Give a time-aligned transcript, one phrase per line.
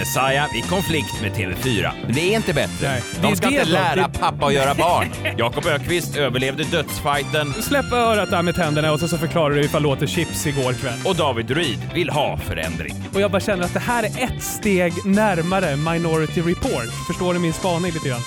[0.00, 1.90] Messiah i konflikt med TV4.
[2.14, 2.88] Det är inte bättre.
[2.88, 5.06] Nej, De ska inte lära Det- pappa att göra barn.
[5.38, 9.82] Jakob Ökvist överlevde dödsfighten Släpp örat där med tänderna och så, så förklarar du ifall
[9.82, 10.98] låter chips igår kväll.
[11.04, 12.94] och David Ruid vill ha förändring.
[13.14, 17.06] Och jag bara känner att det här är ett steg närmare Minority Report.
[17.06, 18.20] Förstår du min spaning lite grann?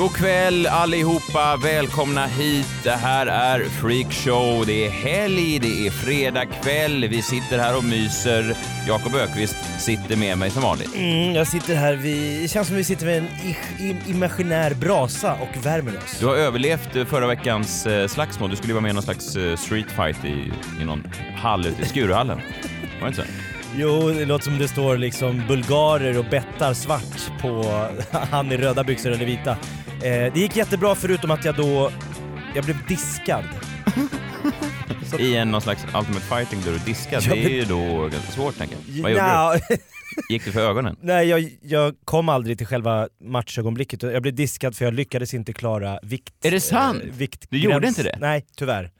[0.00, 2.66] God kväll allihopa, välkomna hit.
[2.84, 4.66] Det här är Freakshow.
[4.66, 7.08] Det är helg, det är fredag kväll.
[7.08, 8.56] Vi sitter här och myser.
[8.88, 10.94] Jakob Ökvist sitter med mig som vanligt.
[10.94, 13.28] Mm, jag sitter här vid, det känns som vi sitter vid en
[14.06, 16.18] imaginär brasa och värmer oss.
[16.20, 18.50] Du har överlevt eh, förra veckans eh, slagsmål.
[18.50, 21.04] Du skulle ju vara med i någon slags eh, street fight i, i någon
[21.36, 22.40] hall ute i Skuruhallen.
[23.00, 23.28] Var det inte så?
[23.76, 27.64] Jo, det låter som det står liksom bulgarer och bettar svart på
[28.30, 29.56] han i röda byxor eller vita.
[30.02, 31.92] Eh, det gick jättebra förutom att jag då,
[32.54, 33.44] jag blev diskad.
[35.18, 37.20] I en någon slags ultimate fighting där du diskar.
[37.28, 39.02] Ja, Det är men- ju då ganska svårt tänker jag.
[39.02, 39.76] Vad gjorde Nja, du?
[40.34, 40.96] Gick det för ögonen?
[41.02, 44.02] Nej, jag, jag kom aldrig till själva matchögonblicket.
[44.02, 46.44] Jag blev diskad för jag lyckades inte klara vikt...
[46.44, 47.02] Är det sant?
[47.04, 47.50] Eh, viktgräns.
[47.50, 48.16] Du gjorde inte det?
[48.20, 48.90] Nej, tyvär.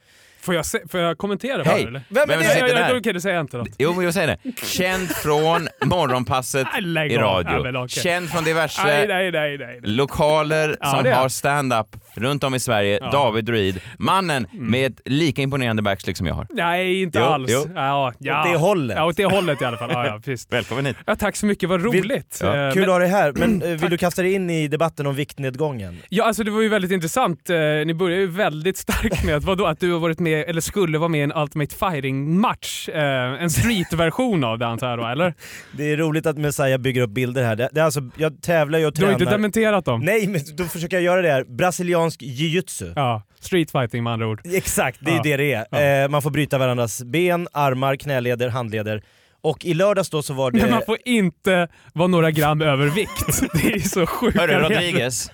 [0.43, 1.65] Får jag, se, får jag kommentera Hej.
[1.83, 2.03] bara eller?
[2.09, 2.73] Vem är Vem det?
[2.75, 2.99] där?
[2.99, 3.69] Okej, det säger jag inte något.
[3.79, 4.67] Jo, men jag säger det.
[4.67, 6.67] Känd från morgonpasset
[7.11, 7.53] i radio.
[7.53, 8.03] Ja, men okej.
[8.03, 9.81] Känd från diverse Nej, nej, nej, nej.
[9.83, 12.99] lokaler Ja, som det har stand-up runt om i Sverige.
[13.03, 13.11] Ja.
[13.11, 13.81] David Druid.
[13.99, 16.47] Mannen med ett lika imponerande backslick som jag har.
[16.51, 17.51] Nej, inte Jo, alls.
[17.53, 17.65] jo.
[17.75, 18.41] Ja, ja.
[18.43, 18.97] Åt det hållet.
[18.97, 19.91] Ja, åt det hållet i alla fall.
[19.93, 20.47] Ja, ja, precis.
[20.53, 20.97] Välkommen hit.
[21.07, 22.39] Ja, tack så mycket, vad roligt.
[22.43, 22.67] Ja.
[22.67, 24.69] Eh, Kul men- att ha dig här, men eh, vill du kasta dig in i
[24.69, 25.99] debatten om viktnedgången?
[26.09, 27.51] Ja, alltså det var ju väldigt intressant.
[27.51, 30.61] Eh, ni började ju väldigt starkt med att, vadå, att du har varit med, eller
[30.61, 32.89] skulle vara med i en Ultimate Fighting-match.
[32.89, 35.35] Eh, en street-version av det antar jag då, eller?
[35.77, 37.57] Det är roligt att Messiah bygger upp bilder här.
[37.57, 39.21] Det, det är alltså, jag tävlar ju och Du har tränar...
[39.23, 40.01] inte dementerat dem?
[40.01, 41.45] Nej, men då försöker jag göra det här.
[41.45, 42.93] Brasiliansk jiu-jitsu.
[42.97, 44.41] Ja, street fighting med andra ord.
[44.55, 45.23] Exakt, det är Ja.
[45.23, 46.03] det det är.
[46.05, 49.03] Eh, man får bryta varandras ben, armar, knäleder, handleder.
[49.43, 50.61] Och i lördags då så var det...
[50.61, 53.43] Men man får inte vara några gram över vikt.
[53.63, 54.39] Det är så sjukt.
[54.41, 55.31] Hörru Rodriguez.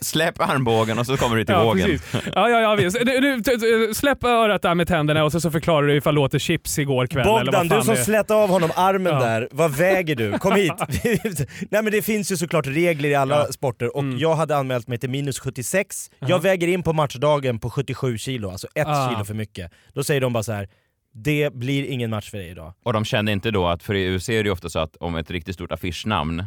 [0.00, 1.86] Släpp armbågen och så kommer du till Ja, vågen.
[1.86, 2.12] precis.
[2.34, 2.98] Ja, ja, ja, visst.
[3.06, 6.78] Du, du, släpp örat där med tänderna och så, så förklarar du ifall låter chips
[6.78, 7.26] igår kväll.
[7.28, 9.20] eller Bogdan, du som slätade av honom armen Ja.
[9.20, 10.32] där, vad väger du?
[10.38, 10.72] Kom hit!
[11.70, 13.52] Nej men det finns ju såklart regler i alla Ja.
[13.52, 14.18] sporter och Mm.
[14.18, 16.10] jag hade anmält mig till minus 76.
[16.22, 16.30] Aha.
[16.30, 19.10] Jag väger in på matchdagen på 77 kilo, alltså ett Ah.
[19.10, 19.72] kilo för mycket.
[19.92, 20.68] Då säger de bara så här.
[21.16, 22.72] det blir ingen match för dig idag.
[22.82, 24.96] Och de kände inte då att, för i UFC är det ju ofta så att
[24.96, 26.44] om ett riktigt stort affischnamn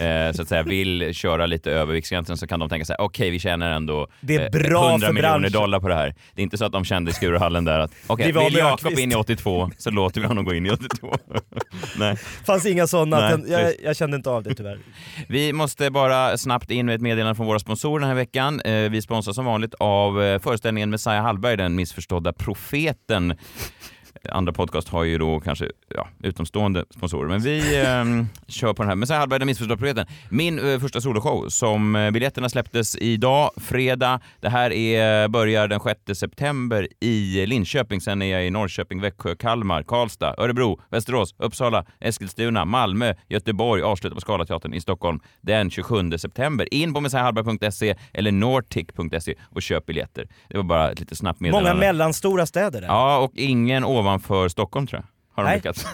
[0.00, 3.30] eh, så att säga vill köra lite över viktsgränsen så kan de tänka sig okej
[3.30, 5.52] vi tjänar ändå Det är eh, bra 100 för miljoner branschen.
[5.52, 6.14] dollar på det här.
[6.34, 8.98] Det är inte så att de kände i Skuruhallen där att okej, var vill Jakob
[8.98, 11.14] in i 82 så låter vi honom gå in i 82.
[11.98, 12.16] Nej.
[12.46, 14.78] Fanns inga sådana, Nej, jag, jag kände inte av det tyvärr.
[15.28, 18.60] Vi måste bara snabbt in med ett meddelande från våra sponsorer den här veckan.
[18.60, 23.34] Eh, vi sponsras som vanligt av eh, föreställningen Messiah Hallberg, den missförstådda profeten.
[24.30, 28.04] Andra podcast har ju då kanske ja, utomstående sponsorer, men vi eh,
[28.48, 28.96] kör på den här.
[28.96, 30.06] Messiah Hallberg, den missförstådda profeten.
[30.28, 34.20] Min eh, första soloshow som eh, biljetterna släpptes idag, fredag.
[34.40, 38.00] Det här är, börjar den 6 september i Linköping.
[38.00, 44.14] Sen är jag i Norrköping, Växjö, Kalmar, Karlstad, Örebro, Västerås, Uppsala, Eskilstuna, Malmö, Göteborg, avslutar
[44.14, 46.74] på Scalateatern i Stockholm den 27 september.
[46.74, 50.28] In på messiahhallberg.se eller nortic.se och köp biljetter.
[50.48, 51.70] Det var bara ett lite snabbt meddelande.
[51.70, 52.88] Många mellanstora städer där.
[52.88, 55.06] Ja, och ingen ovanför Stockholm tror jag.
[55.36, 55.56] Har de Nej.
[55.58, 55.86] lyckats.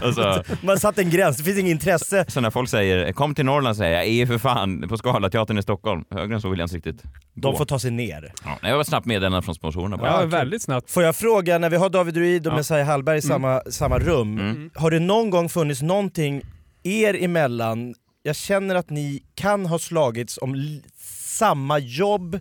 [0.02, 2.24] alltså, Man satt en gräns, det finns inget intresse.
[2.28, 5.62] så när folk säger kom till Norrland säger jag, är för fan på Scalateatern i
[5.62, 6.04] Stockholm.
[6.10, 7.02] Högre än så vill jag inte riktigt
[7.34, 7.58] De gå.
[7.58, 8.32] får ta sig ner.
[8.44, 10.20] Ja, det var ett snabbt meddelande från sponsorerna bara.
[10.20, 10.90] Ja, väldigt snabbt.
[10.90, 12.56] Får jag fråga, när vi har David Ruid och Ja.
[12.56, 14.70] Messiah Hallberg i samma, samma rum, Mm.
[14.74, 16.42] har det någon gång funnits någonting
[16.82, 20.80] er emellan, jag känner att ni kan ha slagits om
[21.20, 22.38] samma jobb,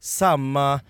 [0.00, 0.80] samma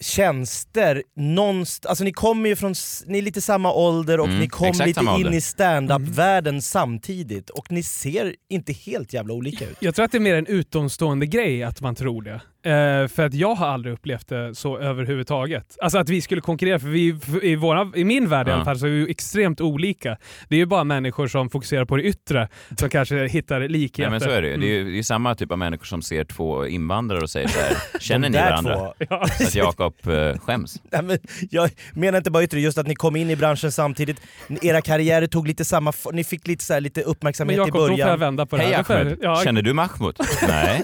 [0.00, 2.74] tjänster, någonst- alltså ni kommer ju från,
[3.06, 5.34] ni är lite samma ålder och Mm, ni kom lite in ålder.
[5.34, 9.76] i stand-up-världen samtidigt och ni ser inte helt jävla olika ut.
[9.80, 12.40] Jag tror att det är mer en utomstående grej att man tror det.
[12.64, 15.76] Eh, för att jag har aldrig upplevt det så överhuvudtaget.
[15.82, 18.54] Alltså att vi skulle konkurrera, för vi, i, våra, i min värld i Ja.
[18.54, 20.16] alla fall så är vi ju extremt olika.
[20.48, 24.02] Det är ju bara människor som fokuserar på det yttre som kanske hittar likheter.
[24.02, 24.56] Ja, men så är det ju.
[24.56, 24.86] Det är Mm.
[24.86, 27.76] ju det är samma typ av människor som ser två invandrare och säger så här,
[28.00, 28.74] känner ni varandra?
[28.76, 28.94] två.
[29.10, 29.26] Ja.
[29.28, 30.82] Så att Jakob eh, skäms.
[30.92, 31.18] Nej, men
[31.50, 34.20] jag menar inte bara yttre, just att ni kom in i branschen samtidigt,
[34.62, 37.78] era karriärer tog lite samma, ni fick lite, så här, lite Men uppmärksamhet Jakob, i
[37.78, 38.20] då får jag början.
[38.20, 38.84] vända på det Hej här.
[38.88, 40.16] Jag- Ahmed, Ja, känner du Mahmoud?
[40.48, 40.82] Nej.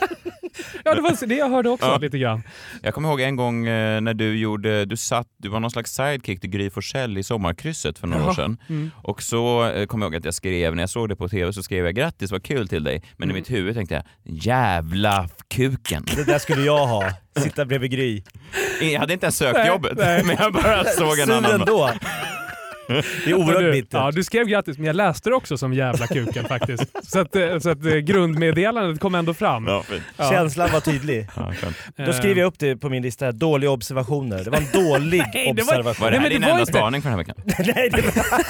[0.85, 1.99] ja, det var det jag hörde också Ja.
[1.99, 2.43] lite grann.
[2.83, 5.93] Jag kommer ihåg en gång eh, när du gjorde, du satt, du var någon slags
[5.95, 8.31] sidekick till Gry Forssell i Sommarkrysset för några Jaha.
[8.31, 8.57] år sedan.
[8.69, 8.91] Mm.
[9.03, 11.53] Och så eh, kommer jag ihåg att jag skrev, när jag såg det på tv
[11.53, 13.03] så skrev jag grattis, vad kul till dig.
[13.17, 13.37] Men Mm.
[13.37, 16.05] i mitt huvud tänkte jag, jävla kuken.
[16.17, 18.23] Det där skulle jag ha, sitta bredvid Gry.
[18.93, 20.23] Jag hade inte ens sökt Nej, jobbet, nej.
[20.27, 21.51] men jag bara såg en annan.
[21.61, 21.91] ändå.
[23.25, 23.93] Det är Men oerhört bittert.
[23.93, 26.85] ja, du skrev grattis, men jag läste det också som jävla kuken faktiskt.
[27.13, 29.67] Så att, eh, så att eh, grundmeddelandet kom ändå fram.
[29.67, 29.85] Ja.
[30.17, 30.31] Ja.
[30.31, 31.27] Känslan var tydlig.
[31.97, 32.07] Ja.
[32.07, 34.45] Då skriver jag upp det på min lista, här, dåliga observationer.
[34.45, 36.05] Det var en dålig Nej, det var- observation.
[36.05, 37.37] Var det Nej, här men din det var enda inte- spaning för den här veckan?
[37.77, 38.15] Nej, det var...
[38.31, 38.43] Nej,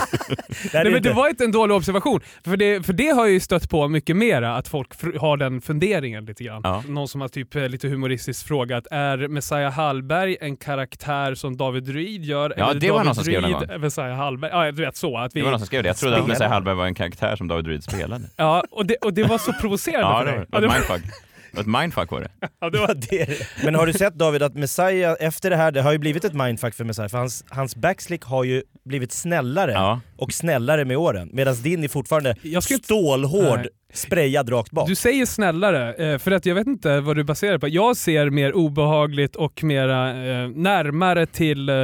[0.62, 1.08] det Nej, men inte.
[1.08, 2.20] det var inte en dålig observation.
[2.44, 4.88] För det, för det har jag ju stött på mycket mera, att folk
[5.20, 6.60] har den funderingen lite grann.
[6.64, 6.82] Ja.
[6.88, 11.82] Någon som har typ eh, lite humoristiskt frågat, är Messiah Hallberg en karaktär som David
[11.84, 12.54] Druid gör?
[12.56, 13.80] Ja, eller det var David någon som skrev.
[13.80, 14.50] Messiah Hallberg?
[14.52, 15.18] Ja, du vet så.
[15.18, 15.88] Att vi, Det var någon som skrev det.
[15.88, 16.32] Jag trodde att Spelare.
[16.32, 18.24] Messiah Hallberg var en karaktär som David Druid spelade.
[18.36, 20.38] Ja, och det, och det var så provocerande Ja, för det dig.
[20.38, 21.14] var Ja, ett det var, mindfuck.
[21.60, 22.28] Ett mindfuck var det.
[22.60, 23.28] ja, det var, det.
[23.64, 26.34] Men har du sett David att Messiah efter det här, det har ju blivit ett
[26.34, 30.00] mindfuck för Messiah för hans, hans backslick har ju blivit snällare Ja.
[30.16, 31.30] och snällare med åren.
[31.32, 33.68] Medan din är fortfarande Jag inte- stålhård, Nej.
[33.92, 34.88] sprayad rakt bak.
[34.88, 37.68] Du säger snällare, eh, för att jag vet inte vad du baserar på.
[37.68, 41.74] Jag ser mer obehagligt och mera eh, närmare till eh,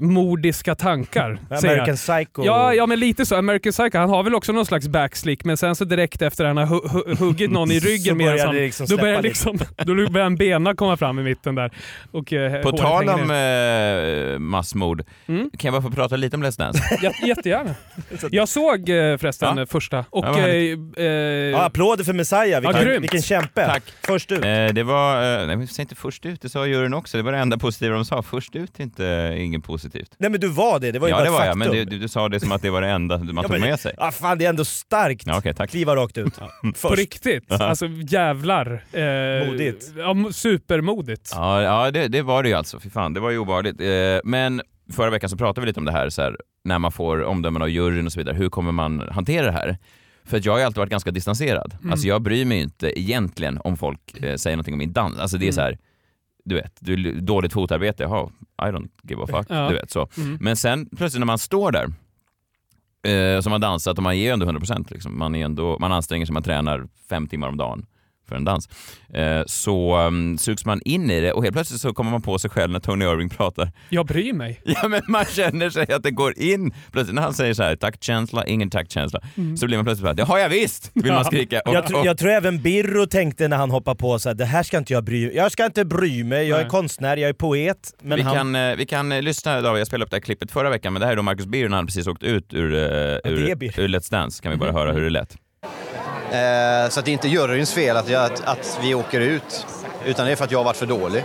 [0.00, 1.38] mordiska tankar.
[1.60, 1.74] säger.
[1.74, 2.44] American Psycho.
[2.44, 3.36] Ja, ja, men lite så.
[3.36, 6.56] American Psycho, han har väl också någon slags backslick, men sen så direkt efter han
[6.56, 9.58] har hu hu huggit någon i Så ryggen börjar medan han, liksom då börjar liksom,
[9.84, 11.70] då börjar en bena komma fram i mitten där.
[12.12, 15.50] Och, eh, På tal om eh, massmord, Mm.
[15.58, 16.80] kan jag bara få prata lite om Let's Dance?
[17.02, 17.74] Jät- Jättegärna.
[18.30, 19.66] Jag såg eh, förresten Ja.
[19.66, 23.02] första och Ja, eh, eh, Ja, applåder för Messiah, vilken, grymt.
[23.02, 23.66] vilken kämpe.
[23.66, 23.82] Tack.
[24.06, 24.44] Först ut.
[24.44, 27.16] Eh, det var, eh, nej men säg inte först ut, det sa juryn också.
[27.16, 28.22] Det var det enda positiva de sa.
[28.22, 30.14] Först ut är inte eh, inget positivt.
[30.18, 31.76] Nej men du var det, det var ju ja bara det ett var jag, faktum.
[31.78, 33.80] men du, du, sa det som att det var det enda man Ja, tog med
[33.80, 33.94] sig.
[33.98, 35.26] Ah, fan det är ändå starkt.
[35.26, 35.70] Ja, okej, tack.
[35.70, 36.34] Kliva rakt ut.
[36.62, 36.98] på Först.
[36.98, 37.52] riktigt.
[37.52, 38.84] Alltså jävlar.
[38.92, 39.92] Eh, Modigt.
[39.96, 41.30] Ja, mo- supermodigt.
[41.34, 42.80] Ja, ja det, det var det ju alltså.
[42.80, 43.80] Fy fan, det var ju obehagligt.
[43.80, 43.86] Eh,
[44.24, 47.22] men förra veckan så pratade vi lite om det här, så här när man får
[47.24, 48.36] omdömen av juryn och så vidare.
[48.36, 49.78] Hur kommer man hantera det här?
[50.26, 51.76] För att jag har alltid varit ganska distanserad.
[51.80, 51.92] Mm.
[51.92, 55.18] Alltså jag bryr mig inte egentligen om folk eh, säger någonting om min dans.
[55.18, 55.54] Alltså det är Mm.
[55.54, 55.78] så här,
[56.44, 58.30] du vet, du, dåligt fotarbete, jaha,
[58.62, 59.46] I don't give a fuck.
[59.48, 59.68] Ja.
[59.68, 60.08] Du vet så.
[60.16, 60.38] Mm.
[60.40, 61.92] Men sen plötsligt när man står där,
[63.12, 65.18] eh, som har dansat och man ger ändå 100%, liksom.
[65.18, 67.86] man, är ändå, man anstränger sig, man tränar fem timmar om dagen
[68.28, 68.68] för en dans,
[69.14, 72.38] eh, så um, sugs man in i det och helt plötsligt så kommer man på
[72.38, 73.72] sig själv när Tony Irving pratar.
[73.88, 74.60] Jag bryr mig.
[74.82, 76.74] Ja men man känner sig att det går in.
[76.92, 79.20] Plötsligt när han säger så här, taktkänsla, ingen taktkänsla,
[79.56, 80.90] så blir man plötsligt bara, det har jag visst!
[80.94, 81.60] Vill man skrika.
[81.60, 84.44] Och, Jag, tr- jag tror även Birro tänkte när han hoppade på så här, det
[84.44, 86.70] här ska inte jag bry Jag ska inte bry mig, jag är Nej.
[86.70, 87.94] konstnär, jag är poet.
[88.02, 90.22] Men vi, han, kan, eh, vi kan eh, lyssna, David, jag spelade upp det här
[90.22, 92.54] klippet förra veckan, men det här är då Marcus Birro när han precis åkt ut
[92.54, 95.36] ur, är ur, ur Let's Dance, kan vi bara höra hur det lät.
[96.34, 99.66] Eh, så att det är inte juryns fel att, jag, att, att vi åker ut,
[100.06, 101.24] utan det är för att jag har varit för dålig.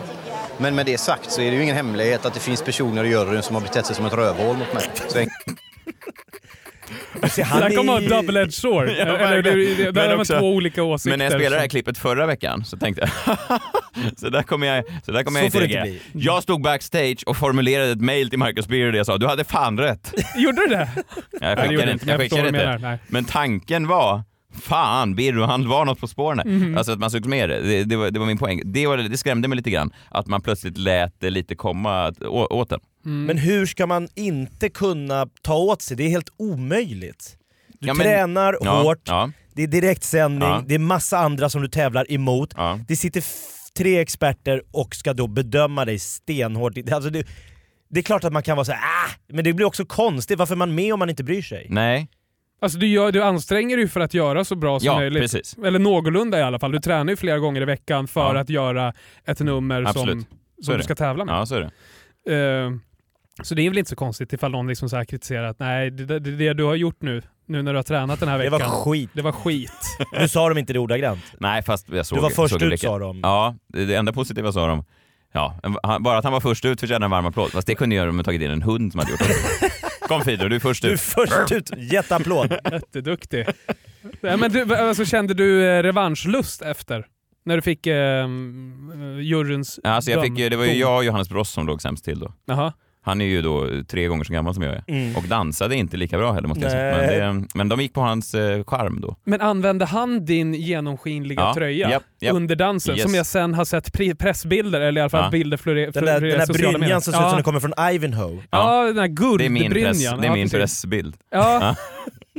[0.58, 3.10] Men med det sagt så är det ju ingen hemlighet att det finns personer i
[3.10, 4.84] juryn som har betett sig som ett rövhål mot mig.
[5.08, 5.18] Så
[7.36, 8.90] Det han där kommer är- ha double edged sword.
[8.98, 11.10] Ja, Eller, där Men har man också- två olika åsikter.
[11.10, 13.38] Men när jag spelade det här klippet förra veckan så tänkte jag
[14.18, 16.00] så där kommer jag, så där kommer Så jag får inte reagera.
[16.14, 19.44] Jag stod backstage och formulerade ett mail till Marcus Birro där jag sa du hade
[19.44, 20.14] fan rätt.
[20.36, 20.90] Gjorde du det?
[21.42, 23.00] Jag skickade inte, jag skickade inte.
[23.08, 24.24] Men tanken var
[24.54, 26.42] Fan, Birro han var något på spåren.
[26.46, 26.78] Mhm.
[26.78, 27.62] Alltså att man såg med det.
[27.62, 28.62] Det, det, var, det var min poäng.
[28.66, 32.21] Det, var, det skrämde mig lite grann att man plötsligt lät det lite komma att-
[32.21, 32.80] å, åt en.
[33.04, 35.97] Men hur ska man inte kunna ta åt sig?
[35.97, 37.38] Det är helt omöjligt.
[37.80, 40.64] Du Ja, men- tränar Ja, hårt, Ja, det är direktsändning, Ja.
[40.68, 42.54] det är massa andra som du tävlar emot.
[42.57, 42.80] ja.
[42.88, 43.24] Det sitter
[43.78, 46.74] tre experter och ska då bedöma dig stenhårt.
[46.92, 47.28] Alltså det,
[47.90, 49.09] det är klart att man kan vara så här, ah!
[49.33, 50.40] men det blir också konstigt.
[50.40, 51.68] Varför är man med om man inte bryr sig?
[51.69, 52.07] Nej,
[52.61, 55.21] Alltså du, gör, du anstränger dig för att göra så bra som ja möjligt.
[55.21, 55.57] precis.
[55.66, 56.71] Eller någorlunda i alla fall.
[56.71, 58.42] Du tränar ju flera gånger i veckan för Ja.
[58.42, 58.94] att göra
[59.25, 60.28] ett nummer Absolut.
[60.28, 60.83] som, som du det.
[60.83, 61.35] ska tävla med.
[61.35, 61.59] Ja, så är
[62.25, 62.63] det.
[62.66, 62.71] Eh,
[63.44, 65.92] så det är väl inte så konstigt ifall någon liksom så här kritiserar att nej,
[65.92, 68.49] det, det, det du har gjort nu, nu när du har tränat den här Det
[68.49, 69.09] veckan, var skit.
[69.13, 69.71] det var skit.
[70.19, 71.19] Nu sa de inte det ordagrant.
[71.39, 73.19] Nej, fast jag såg Du var först ut sa de.
[73.23, 74.83] Ja, det, det enda positiva sa de.
[75.31, 75.59] Ja,
[75.99, 77.51] bara att han var först ut förtjänar en varm applåd.
[77.51, 79.69] Fast det kunde ju göra om de tagit in en hund som hade gjort det.
[80.09, 80.99] Kom Fido, du är först Du är ut.
[81.01, 82.57] först ut, jätteapplåd.
[82.71, 83.45] Jätteduktig.
[84.21, 87.06] Nej, men du, alltså, kände du eh, revanschlust efter?
[87.45, 88.28] När du fick eh,
[89.21, 90.80] juryns Ja, Alltså jag fick, det var ju dom?
[90.80, 92.33] jag och Johannes Bross som låg sämst till då.
[92.45, 92.73] Jaha.
[93.02, 94.84] Han är ju då tre gånger så gammal som jag är.
[94.88, 95.16] Mm.
[95.16, 96.98] Och dansade inte lika bra heller måste jag säga.
[97.32, 99.16] Men, det, men de gick på hans eh, charm då.
[99.24, 102.36] Men använde han din genomskinliga Ja, tröja japp, japp.
[102.36, 102.96] under dansen?
[102.96, 103.04] Yes.
[103.04, 105.30] Som jag sen har sett pressbilder, eller i alla fall Ja.
[105.32, 106.78] bilder florerar Den där, den där medier.
[106.80, 107.30] brynjan som ser ut ja.
[107.30, 108.44] som den kommer från Ivanhoe.
[108.52, 110.22] Ja, den här Det är min, press, guldbrynjan.
[110.22, 111.16] det är min pressbild.
[111.32, 111.76] Ja.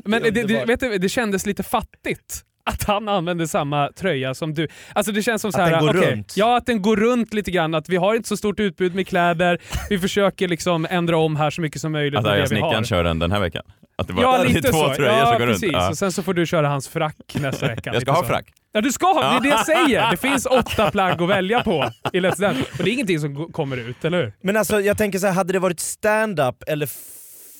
[0.05, 4.55] Men det, det, vet du, det kändes lite fattigt att han använde samma tröja som
[4.55, 4.69] du.
[4.93, 6.33] Alltså det känns som så Att här, den går okej, runt.
[6.37, 7.75] Ja, att den går runt lite grann.
[7.75, 9.59] Att vi har inte så stort utbud med kläder.
[9.91, 13.19] Vi försöker liksom ändra om här så mycket som möjligt Att Arga snickaren kör den
[13.19, 13.63] den här veckan.
[13.99, 14.95] Att det bara Ja, det är lite två så.
[14.95, 15.63] tröjor Ja, som går precis.
[15.63, 15.73] runt.
[15.73, 15.91] Ja.
[15.91, 17.81] Och sen så får du köra hans frack nästa vecka.
[17.85, 18.29] Jag lite ska ha så.
[18.29, 18.47] frack.
[18.73, 19.31] Ja, du ska ha.
[19.31, 20.11] Det är det jag säger.
[20.11, 22.61] Det finns åtta plagg att välja på i Let's Dance.
[22.79, 24.33] Och det är ingenting som kommer ut, eller hur?
[24.43, 26.89] Men alltså jag tänker så här, hade det varit stand-up eller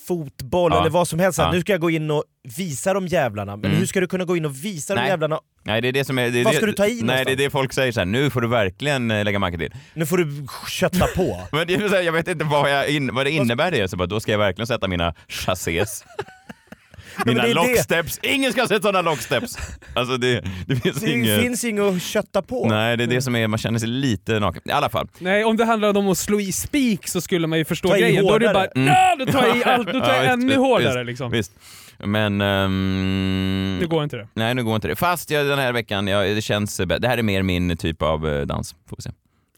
[0.07, 0.81] fotboll Ja.
[0.81, 1.53] eller vad som helst, Ja.
[1.53, 2.25] nu ska jag gå in och
[2.57, 3.57] visa de jävlarna.
[3.57, 3.79] Men Mm.
[3.79, 5.11] hur ska du kunna gå in och visa de Nej.
[5.11, 5.41] jävlarna?
[5.63, 6.31] Nej, det är det som är...
[6.31, 7.27] Det Vad det, ska du ta i Nej, någonstans?
[7.27, 8.05] det är det folk säger så här.
[8.07, 9.73] nu får du verkligen eh, lägga märke till.
[9.95, 11.41] Nu får du kötta på.
[11.53, 13.89] Men det är så här, jag vet inte vad, jag in, vad det innebär det.
[13.89, 16.05] Så bara, då ska jag verkligen sätta mina chassés.
[17.27, 17.55] Mina det.
[17.55, 18.19] locksteps.
[18.23, 19.57] Ingen ska ha sett sådana locksteps.
[19.95, 21.41] Alltså det, det finns Det inget...
[21.41, 22.69] finns inget att kötta på.
[22.69, 24.63] Nej, det är det som är, man känner sig lite naken.
[24.65, 25.09] I alla fall.
[25.19, 27.97] Nej, om det handlade om att slå i spik så skulle man ju förstå Ta
[27.97, 28.27] grejen.
[28.27, 29.19] Då är det bara mm.
[29.19, 31.31] då tar jag i allt, då tar jag ännu visst, hårdare visst, liksom.
[31.31, 31.53] Visst.
[31.99, 32.41] Men...
[32.41, 34.29] ehm, Det går inte det.
[34.35, 34.97] Nej, nu går inte det.
[34.97, 36.77] Fast jag, den här veckan, ja, det känns...
[36.77, 39.11] Det här är mer min typ av eh, dans, får vi se.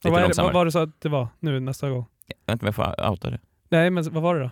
[0.05, 2.07] Lite vad, är det, vad var det så att det var nu nästa gång?
[2.47, 3.41] Jag vet inte varför jag outade det.
[3.77, 4.51] Nej, men vad var det då?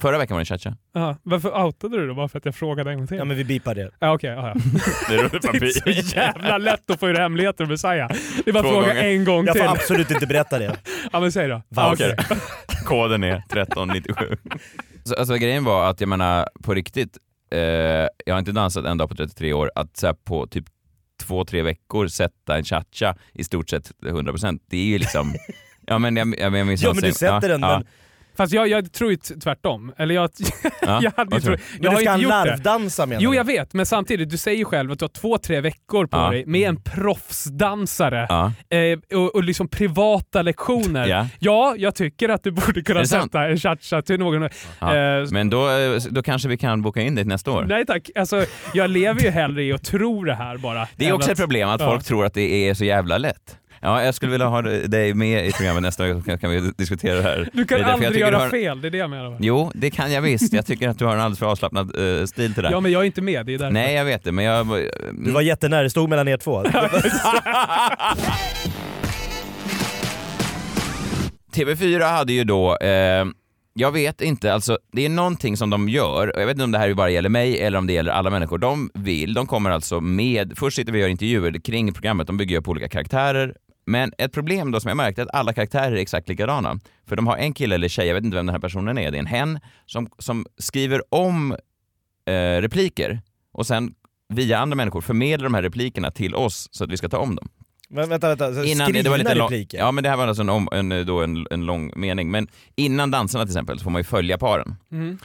[0.00, 0.76] Förra veckan var det cha-cha.
[0.94, 1.16] Aha.
[1.22, 2.14] Varför outade du då?
[2.14, 3.16] Bara för att jag frågade en gång till?
[3.16, 3.90] Ja men vi bipar det.
[3.98, 4.30] Ja, okej.
[4.30, 4.54] ja, ja.
[5.08, 8.08] Det är Det så jävla lätt att få ur hemligheter med Messiah.
[8.44, 9.04] Det är bara att Två fråga gånger.
[9.04, 9.64] en gång Jag till.
[9.64, 10.76] får absolut inte berätta det.
[11.12, 11.62] Ja, men säg då.
[11.68, 12.16] Ja, okej.
[12.86, 14.36] Koden är 1397.
[15.04, 17.18] Så, alltså, grejen var att jag menar på riktigt,
[17.52, 20.64] eh, jag har inte dansat en dag på 33 år, att så här, på typ
[21.22, 25.34] två, tre veckor sätta en cha-cha i stort sett 100%, det är ju liksom...
[25.86, 27.86] Ja men jag, jag, jag minns Ja men du sätter den, ja, men
[28.40, 29.92] Fast jag, jag tror ju tvärtom.
[29.96, 30.30] Eller jag,
[30.82, 32.44] ja, jag hade ju tro, jag men har du ska inte gjort det.
[32.50, 35.38] larvdansa menar Jo jag vet, men samtidigt, du säger ju själv att du har två,
[35.38, 36.30] tre veckor på Ja.
[36.30, 38.52] dig med en proffsdansare Ja.
[38.76, 41.06] eh, och, och liksom privata lektioner.
[41.08, 41.26] Ja.
[41.38, 44.48] Ja, jag tycker att du borde kunna sätta en cha-cha till någon.
[44.80, 44.96] Ja.
[44.96, 47.64] Eh, Men då, eh, då kanske vi kan boka in det till nästa år.
[47.68, 48.44] Nej tack, alltså,
[48.74, 50.88] jag lever ju hellre i att tro det här bara.
[50.96, 51.86] Det är också att- ett problem att Ja.
[51.86, 53.56] folk tror att det är så jävla lätt.
[53.82, 57.16] Ja, jag skulle vilja ha dig med i programmet nästa gång så kan vi diskutera
[57.16, 57.48] det här.
[57.52, 59.36] Du kan jag aldrig göra har- fel, det är det jag menar.
[59.40, 60.52] Jo, det kan jag visst.
[60.52, 62.70] Jag tycker att du har en alldeles för avslappnad eh, stil till det.
[62.70, 63.72] Ja men jag är inte med, det är därför.
[63.72, 64.66] Nej, jag vet det, men jag...
[65.24, 66.62] Du var jättenära, det stod mellan er två.
[71.54, 73.24] TV4 hade ju då, eh,
[73.74, 76.72] jag vet inte, alltså det är någonting som de gör, och jag vet inte om
[76.72, 78.58] det här bara gäller mig eller om det gäller alla människor.
[78.58, 82.36] De vill, de kommer alltså med, först sitter vi och gör intervjuer kring programmet, de
[82.36, 83.54] bygger upp olika karaktärer,
[83.90, 86.80] men ett problem då som jag märkte är att alla karaktärer är exakt likadana.
[87.06, 89.10] För de har en kille eller tjej, jag vet inte vem den här personen är,
[89.10, 91.56] det är en hen, som, som skriver om
[92.26, 93.20] eh, repliker
[93.52, 93.94] och sen
[94.28, 97.36] via andra människor förmedlar de här replikerna till oss så att vi ska ta om
[97.36, 97.48] dem.
[97.88, 98.54] Men vänta, vänta.
[98.54, 99.78] Så Innan, det var lite lång, repliker?
[99.78, 102.30] Ja men det här var alltså en, om, en, då en, en lång mening.
[102.30, 104.74] Men innan danserna till exempel så får man ju följa paren.
[104.92, 105.18] Mm.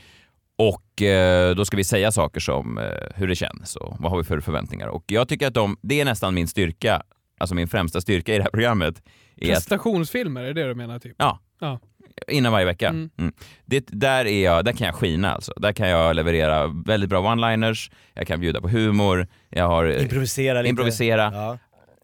[0.57, 4.17] Och eh, då ska vi säga saker som eh, hur det känns och vad har
[4.17, 4.87] vi för förväntningar.
[4.87, 7.01] Och jag tycker att de, det är nästan min styrka,
[7.45, 9.01] alltså min främsta styrka i det här programmet.
[9.37, 10.99] Är att, Prestationsfilmer, är det det du menar?
[10.99, 11.15] Typ?
[11.17, 11.79] ja, Ja.
[12.27, 12.89] innan varje vecka.
[12.89, 13.09] Mm.
[13.17, 13.33] Mm.
[13.65, 15.53] Det, där, är jag, där kan jag skina alltså.
[15.57, 20.01] Där kan jag leverera väldigt bra one-liners, jag kan bjuda på humor, jag har...
[20.01, 20.69] Improvisera lite.
[20.69, 21.31] Improvisera.
[21.33, 21.57] Ja.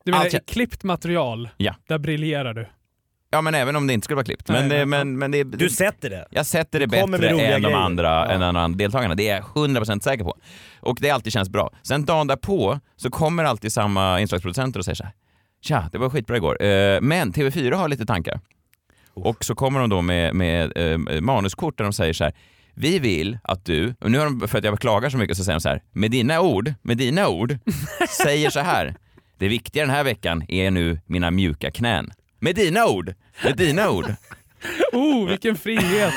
[0.06, 1.76] Du menar jag- klippt material, Ja.
[1.88, 2.68] där briljerar du.
[3.34, 4.48] Ja men även om det inte skulle vara klippt.
[4.48, 6.28] Nej, Men, det, nej, men, men det, Du sätter det.
[6.32, 8.26] Jag sätter det bättre än de andra, Ja.
[8.32, 9.16] än de andra deltagarna.
[9.16, 10.38] Det är jag 100% säker på.
[10.80, 11.72] Och det alltid känns bra.
[11.84, 15.14] Sen dagen därpå så kommer alltid samma inslagsproducenter och säger så här.
[15.62, 16.64] Tja, det var skitbra igår.
[16.64, 18.40] Eh, Men TV4 har lite tankar.
[19.14, 22.34] Och så kommer de då med, med eh, manuskort där de säger så här.
[22.74, 25.44] Vi vill att du, och nu har de, för att jag klagar så mycket så
[25.44, 25.82] säger de så här.
[25.92, 27.58] Med dina ord, med dina ord,
[28.24, 28.96] säger så här.
[29.38, 32.12] Det viktiga den här veckan är nu mina mjuka knän.
[32.40, 33.14] Med dina ord,
[33.44, 34.06] med dina ord.
[34.92, 36.14] Oh, vilken frihet!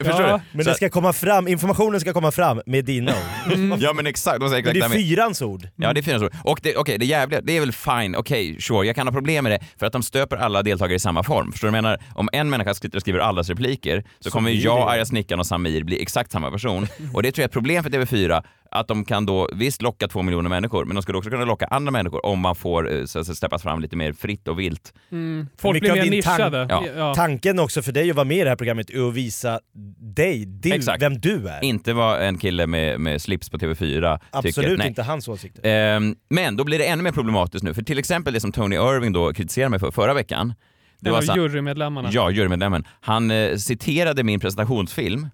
[0.00, 0.32] Förstår Ja.
[0.36, 0.42] du?
[0.52, 3.78] Men Så- det ska komma fram, informationen ska komma fram med dina ord.
[3.80, 5.68] Ja men exakt, de säger exakt det är fyrans ord.
[5.76, 6.32] Ja det är fyra ord.
[6.44, 9.44] Och det, okej, det jävliga, det är väl fine, okej, sure, jag kan ha problem
[9.44, 11.52] med det för att de stöper alla deltagare i samma form.
[11.52, 12.02] Förstår du vad jag menar?
[12.14, 15.46] Om en människa sitter och skriver allas repliker så, kommer blir jag, arga snickaren och
[15.46, 16.86] Samir bli exakt samma person.
[17.14, 20.08] Och det tror jag är ett problem för TV4, att de kan då visst locka
[20.08, 23.04] två miljoner människor, men de skulle också kunna locka andra människor om man får eh,
[23.04, 24.94] så, så släppas fram lite mer fritt och vilt.
[25.12, 25.46] Mm.
[25.58, 26.66] Folk Mycket blir mer nischade.
[26.70, 26.84] Ja.
[26.96, 27.14] Ja.
[27.14, 29.60] Tanken också för dig att vara med i det här programmet är att visa
[29.98, 31.02] dig, din, Exakt.
[31.02, 31.64] vem du är.
[31.64, 35.62] Inte vara en kille med, med slips på TV4 Absolut inte hans åsikter.
[35.64, 38.76] Ehm, men då blir det ännu mer problematiskt nu, för till exempel det som Tony
[38.76, 40.54] Irving då kritiserade mig för förra veckan,
[41.00, 42.08] Det en var så- jurymedlemmarna.
[42.12, 42.84] Ja, jurymedlemmen.
[43.00, 45.28] Han eh, citerade min presentationsfilm.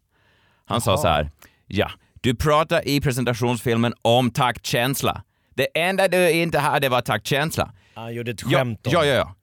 [0.66, 1.30] Han sa så här.
[1.66, 1.90] Ja,
[2.24, 5.22] du pratar i presentationsfilmen om taktkänsla.
[5.54, 7.72] Det enda du inte hade var taktkänsla.
[7.94, 9.34] Han gjorde ett Ja, skämt om ja, ja, ja.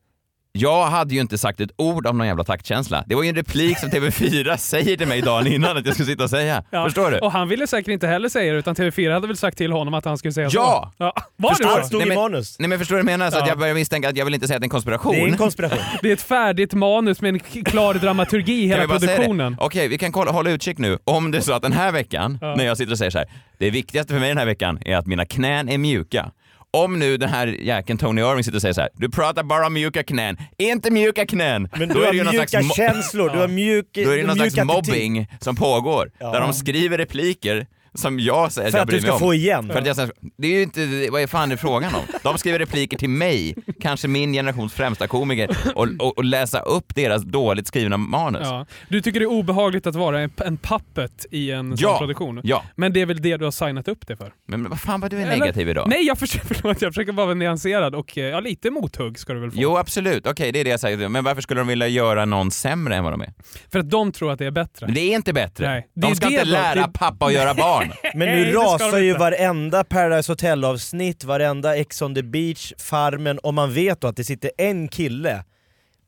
[0.53, 3.03] Jag hade ju inte sagt ett ord om någon jävla taktkänsla.
[3.07, 6.03] Det var ju en replik som TV4 säger till mig dagen innan att jag ska
[6.03, 6.63] sitta och säga.
[6.69, 6.83] Ja.
[6.85, 7.17] Förstår du?
[7.19, 9.93] Och han ville säkert inte heller säga det, utan TV4 hade väl sagt till honom
[9.93, 10.93] att han skulle säga Ja!
[10.97, 11.03] så.
[11.03, 11.13] Ja!
[11.37, 11.81] Var Förstår det du?
[11.81, 11.87] så?
[11.87, 12.59] Stod Nej, i men- manus.
[12.59, 13.31] Nej men förstår du vad jag menar?
[13.31, 13.47] Så att Ja.
[13.49, 15.13] jag börjar misstänka att jag vill inte säga att det är en konspiration.
[15.15, 15.77] Det är en konspiration.
[16.01, 19.55] Det är ett färdigt manus med en klar dramaturgi i hela produktionen.
[19.59, 20.97] Okej, vi kan kolla, hålla utkik nu.
[21.03, 22.55] Om det är så att den här veckan, Ja.
[22.55, 23.27] när jag sitter och säger så här,
[23.57, 26.31] det viktigaste för mig den här veckan är att mina knän är mjuka.
[26.73, 29.67] Om nu den här jäkeln Tony Irving sitter och säger så här, du pratar bara
[29.67, 31.69] om mjuka knän, inte mjuka knän.
[31.75, 34.67] Men du är har mjuka slags känslor, du har mjuk, Då är det någon slags
[34.67, 36.31] mobbing som pågår, Ja.
[36.31, 39.19] där de skriver repliker som jag säger För jag att du bryr mig ska om.
[39.19, 39.67] få igen.
[39.67, 42.01] För att jag, säger- det är ju inte, vad är fan det frågan om?
[42.23, 46.95] De skriver repliker till mig, kanske min generations främsta komiker, och, och, och läsa upp
[46.95, 48.41] deras dåligt skrivna manus.
[48.43, 48.65] Ja.
[48.89, 51.97] Du tycker det är obehagligt att vara en, en puppet i en sån Ja.
[51.97, 52.41] produktion?
[52.43, 52.63] Ja.
[52.75, 54.33] Men det är väl det du har signat upp det för?
[54.47, 55.87] Men vad fan vad du är Eller- negativ idag.
[55.89, 59.33] Nej, jag försöker, förlåt, jag försöker bara vara nyanserad och eh, ja, lite mothugg ska
[59.33, 59.57] du väl få.
[59.61, 61.09] Jo absolut, okej det är det jag säger.
[61.09, 63.33] Men varför skulle de vilja göra någon sämre än vad de är?
[63.71, 64.85] För att de tror att det är bättre.
[64.85, 65.67] Men det är inte bättre.
[65.69, 66.51] Nej, är de ska inte då.
[66.51, 67.80] lära Det- pappa att göra barn.
[68.13, 73.53] Men Nej, nu rasar ju varenda Paradise Hotel-avsnitt, varenda Ex on the beach, Farmen, och
[73.53, 75.43] man vet då att det sitter en kille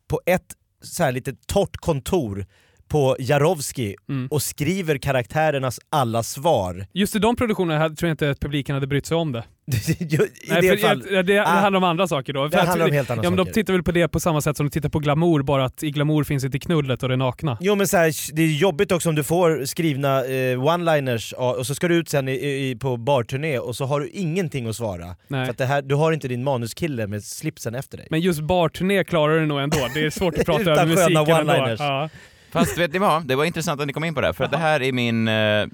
[0.08, 0.46] på ett
[0.82, 2.46] så här lite torrt kontor
[2.94, 4.28] på Jarowski Mm.
[4.28, 6.86] och skriver karaktärernas alla svar.
[6.94, 9.44] Just i de produktionerna tror jag inte att publiken hade brytt sig om det.
[10.00, 10.18] I
[10.50, 11.46] Nej, det fall, det, det, det Ah.
[11.46, 12.44] handlar om andra saker då.
[12.44, 13.46] Det För att- handlar om helt andra ja, saker.
[13.46, 15.84] De tittar väl på det på samma sätt som de tittar på glamour, bara att
[15.84, 17.58] i glamour finns inte knullet och det nakna.
[17.62, 21.68] Jo men så här, det är jobbigt också om du får skrivna eh, one-liners och
[21.68, 22.32] så ska du ut sen i,
[22.70, 25.16] i, på barturné och så har du ingenting att svara.
[25.28, 25.46] Nej.
[25.46, 28.08] För att här, du har inte din manuskille med slipsen efter dig.
[28.10, 29.78] Men just barturné klarar du nog ändå.
[29.94, 31.54] Det är svårt att prata över musiken sköna ändå.
[31.54, 31.76] one-liners.
[31.80, 32.10] Ja.
[32.54, 34.44] Fast vet ni vad, det var intressant att ni kom in på det här, för
[34.44, 35.66] att det här är min, eh,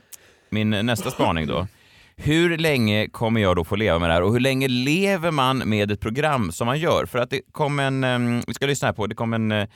[0.50, 1.68] min nästa spaning då.
[2.16, 5.58] Hur länge kommer jag då få leva med det här och hur länge lever man
[5.58, 7.06] med ett program som man gör?
[7.06, 9.68] För att det kom en, eh, vi ska lyssna här på, det kom en, eh,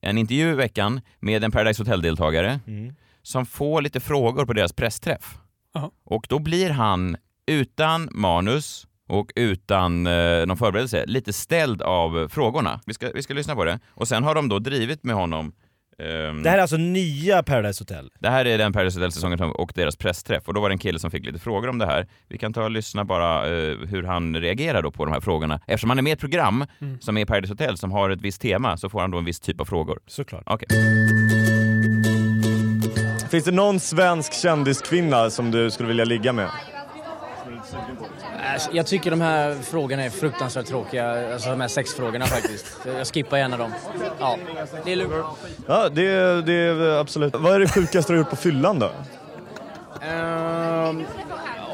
[0.00, 2.94] en intervju i veckan med en Paradise Hotel-deltagare Mm.
[3.22, 5.38] som får lite frågor på deras pressträff.
[5.74, 5.90] Jaha.
[6.04, 12.80] Och då blir han utan manus och utan eh, någon förberedelse lite ställd av frågorna.
[12.86, 13.80] Vi ska, vi ska lyssna på det.
[13.88, 15.52] Och sen har de då drivit med honom
[16.02, 18.10] ehm, Det här är alltså nya Paradise Hotel.
[18.18, 20.78] det här är den Paradise Hotel-säsongen som- och deras pressträff och då var det en
[20.78, 22.06] kille som fick lite frågor om det här.
[22.28, 25.60] Vi kan ta och lyssna bara eh, hur han reagerar då på de här frågorna.
[25.66, 27.00] Eftersom han är med i ett program Mm.
[27.00, 29.40] som är Paradise Hotel som har ett visst tema så får han då en viss
[29.40, 29.98] typ av frågor.
[30.06, 30.42] Såklart.
[30.46, 30.68] Okej.
[33.30, 36.48] Finns det någon svensk kändiskvinna som du skulle vilja ligga med?
[37.56, 37.76] Alltså,
[38.72, 42.66] Jag tycker de här frågorna är fruktansvärt tråkiga, alltså de här sexfrågorna faktiskt.
[42.98, 43.72] Jag skippar gärna dem.
[44.20, 44.38] Ja,
[44.84, 45.14] det är lugnt.
[45.66, 47.34] Ja, det, är- det är absolut.
[47.36, 48.90] Vad är det sjukaste du har gjort på fyllan då?
[50.02, 51.04] Ehm,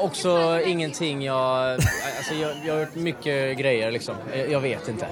[0.01, 1.71] också ingenting jag...
[1.73, 4.15] Alltså jag, jag har gjort mycket grejer liksom.
[4.35, 5.07] Jag, jag vet inte.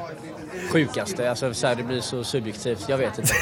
[0.71, 2.85] Sjukaste, alltså så här, det blir så subjektivt.
[2.89, 3.33] Jag vet inte.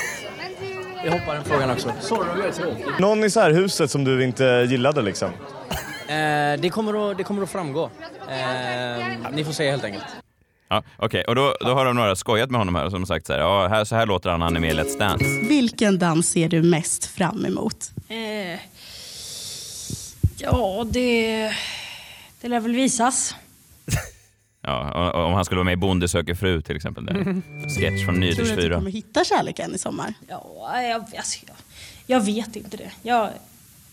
[1.06, 1.92] Jag hoppar den frågan också.
[2.02, 2.86] Sorry om jag är tråkig.
[3.00, 5.30] Någon i så här huset som du inte gillade liksom?
[6.10, 7.90] Eh, det, kommer att, det kommer att framgå.
[8.30, 10.06] Eh, ni får se helt enkelt.
[10.70, 13.28] Ja, Okej, och då, då har de några skojat med honom här och som sagt
[13.28, 15.26] så här, ja, här, så här låter han när han är med i Let's Dance.
[15.50, 17.92] Vilken dans ser du mest fram emot?
[18.08, 18.60] Eh,
[20.38, 21.52] ja, det,
[22.42, 23.36] det lär väl visas.
[24.62, 27.06] Ja, om han skulle vara med i Bonde söker fru till exempel.
[27.06, 27.14] Där.
[27.80, 28.76] Sketch från Tror du att du 4.
[28.76, 30.14] kommer hitta kärleken i sommar?
[30.28, 31.56] Ja, jag, alltså, jag,
[32.06, 32.92] jag vet inte det.
[33.02, 33.30] Jag,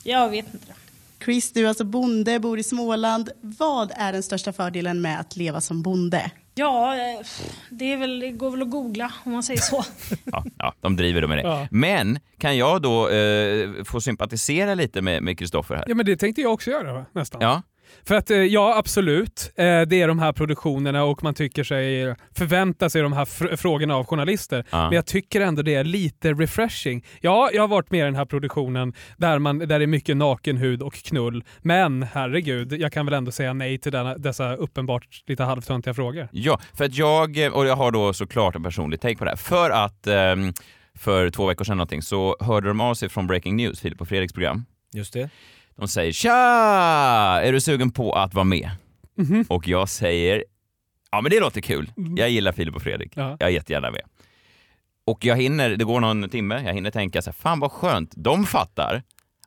[0.02, 0.85] jag vet inte det.
[1.24, 3.30] Chris, du är alltså bonde, bor i Småland.
[3.40, 6.30] Vad är den största fördelen med att leva som bonde?
[6.54, 7.26] Ja, eh,
[7.70, 9.84] det, är väl, det går väl att googla om man säger så.
[10.24, 11.42] Ja, ja, de driver då med det.
[11.42, 11.68] Ja.
[11.70, 15.84] Men kan jag då eh, få sympatisera lite med Kristoffer här?
[15.88, 17.40] Ja, men det tänkte jag också göra nästan.
[17.40, 17.62] Ja.
[18.04, 19.52] För att eh, ja, absolut.
[19.56, 23.56] Eh, Det är de här produktionerna och man tycker sig förvänta sig de här fr-
[23.56, 24.64] frågorna av journalister.
[24.70, 24.84] Ja.
[24.84, 27.04] Men jag tycker ändå det är lite refreshing.
[27.20, 30.16] Ja, jag har varit med i den här produktionen där, man, där det är mycket
[30.16, 31.44] nakenhud och knull.
[31.62, 36.28] Men herregud, jag kan väl ändå säga nej till denna, dessa uppenbart lite halvtöntiga frågor.
[36.32, 39.36] Ja, för att jag, och jag har då såklart en personlig take på det här,
[39.36, 40.52] för att ehm,
[40.98, 44.08] för två veckor sedan någonting så hörde de av sig från Breaking News, Filip och
[44.08, 44.64] Fredriks program.
[44.94, 45.30] Just det.
[45.76, 46.32] De säger “Tja!
[47.42, 48.70] Är du sugen på att vara med?”
[49.18, 49.44] Mhm.
[49.48, 50.44] Och jag säger
[51.10, 53.36] “Ja men det låter kul, jag gillar Filip och Fredrik, Ja.
[53.40, 54.02] jag är jättegärna med”.
[55.06, 58.12] Och jag hinner, det går någon timme, jag hinner tänka så här, fan vad skönt,
[58.16, 59.02] de fattar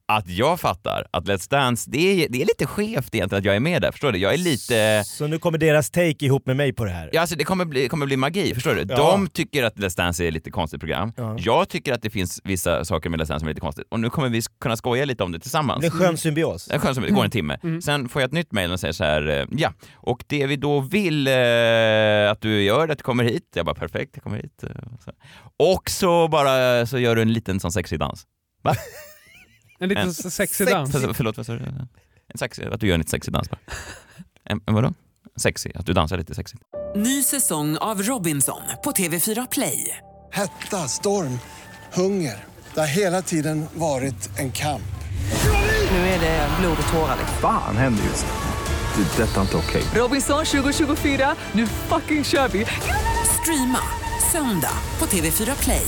[0.10, 3.56] att jag fattar att Let's Dance, det är, det är lite skevt egentligen att jag
[3.56, 4.18] är med där, förstår du?
[4.20, 5.04] Jag är lite...
[5.06, 7.10] Så nu kommer deras take ihop med mig på det här?
[7.14, 8.86] Ja, alltså det kommer bli, kommer bli magi, förstår du?
[8.90, 8.96] Ja.
[8.96, 11.14] De tycker att Let's Dance är ett lite konstigt program.
[11.18, 11.36] Ja.
[11.40, 13.88] Jag tycker att det finns vissa saker med Let's Dance som är lite konstigt.
[13.90, 15.82] Och nu kommer vi kunna skoja lite om det tillsammans.
[15.82, 16.70] Det är en skön symbios.
[16.72, 17.60] En skön symbios, det går en timme.
[17.64, 17.82] Mm.
[17.82, 20.56] Sen får jag ett nytt mejl och säger så här, eh, ja, och det vi
[20.56, 21.34] då vill eh,
[22.32, 23.52] att du gör, är att du kommer hit.
[23.56, 24.64] Jag bara perfekt, jag kommer hit.
[25.58, 28.26] Och så bara så gör du en liten sån sexig dans.
[28.64, 28.76] Va?
[29.80, 30.92] En liten sexig dans.
[30.92, 31.60] För, förlåt, vad sa du?
[32.28, 33.60] En sexig, att du gör en lite sexig dans bara.
[34.44, 34.94] En, en vadå?
[35.36, 36.64] Sexig, att du dansar lite sexigt.
[36.96, 39.98] Ny säsong av Robinson på TV4 Play.
[40.32, 41.40] Hetta, storm,
[41.94, 42.44] hunger.
[42.74, 44.82] Det har hela tiden varit en kamp.
[45.92, 47.18] Nu är det blod och tårar.
[47.42, 49.04] Fan händer just det.
[49.18, 49.84] Det är detta inte okej.
[49.96, 52.66] Robinson 2024, nu fucking kör vi!
[53.42, 53.80] Streama
[54.32, 55.88] söndag på TV4 Play.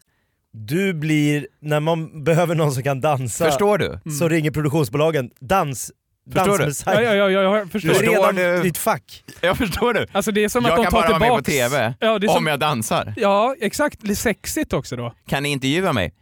[0.53, 3.99] Du blir, när man behöver någon som kan dansa, Förstår du?
[4.19, 5.91] så ringer produktionsbolagen dans,
[6.33, 6.71] Förstår du?
[6.85, 7.89] Ja, ja, ja, jag förstår.
[7.89, 8.61] Du är redan du?
[8.61, 9.23] ditt fack.
[9.41, 10.07] Jag förstår du.
[10.11, 11.43] Alltså det är som jag att de kan tar bara vara med på.
[11.43, 12.37] TV Ja, det är som...
[12.37, 13.13] om jag dansar.
[13.17, 13.99] Ja, exakt.
[14.01, 15.13] Det är sexigt också då.
[15.27, 16.13] Kan ni intervjua mig?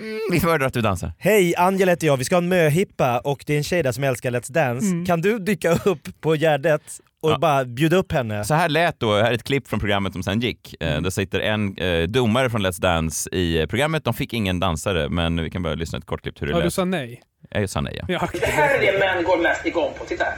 [0.00, 1.12] Mm, vi föredrar att du dansar.
[1.18, 3.92] Hej, Angela heter jag, vi ska ha en möhippa och det är en tjej där
[3.92, 4.86] som älskar Let's Dance.
[4.86, 5.06] Mm.
[5.06, 6.82] Kan du dyka upp på Gärdet
[7.22, 7.38] och Ja.
[7.38, 8.44] bara bjuda upp henne?
[8.44, 10.74] Så här lät då, här är ett klipp från programmet som sen gick.
[10.82, 14.04] Eh, Där sitter en eh, domare från Let's Dance i eh, programmet.
[14.04, 16.58] De fick ingen dansare, men vi kan bara lyssna ett kort klipp hur det Ja,
[16.58, 16.74] du lät.
[16.74, 17.22] sa nej.
[17.50, 18.04] Jag sa nej, ja.
[18.08, 18.28] Ja.
[18.32, 20.04] Det här är det män går mest igång på.
[20.04, 20.34] Titta här.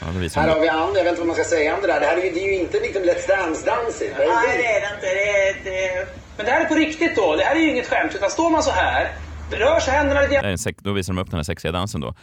[0.00, 0.06] ja
[0.40, 2.00] Här har vi Ann, jag vet inte vad man ska säga om det där.
[2.00, 4.14] Det här är ju, det är ju inte liksom Let's Dance-dansigt.
[4.18, 5.06] Nej, det är det inte.
[5.06, 6.06] Det är, det...
[6.36, 7.36] Men det här är på riktigt då.
[7.36, 8.12] Det här är ju inget skämt.
[8.14, 9.08] Utan står man så här,
[9.50, 12.14] rör sig händerna lite sex- Då visar de upp den här sexiga dansen då.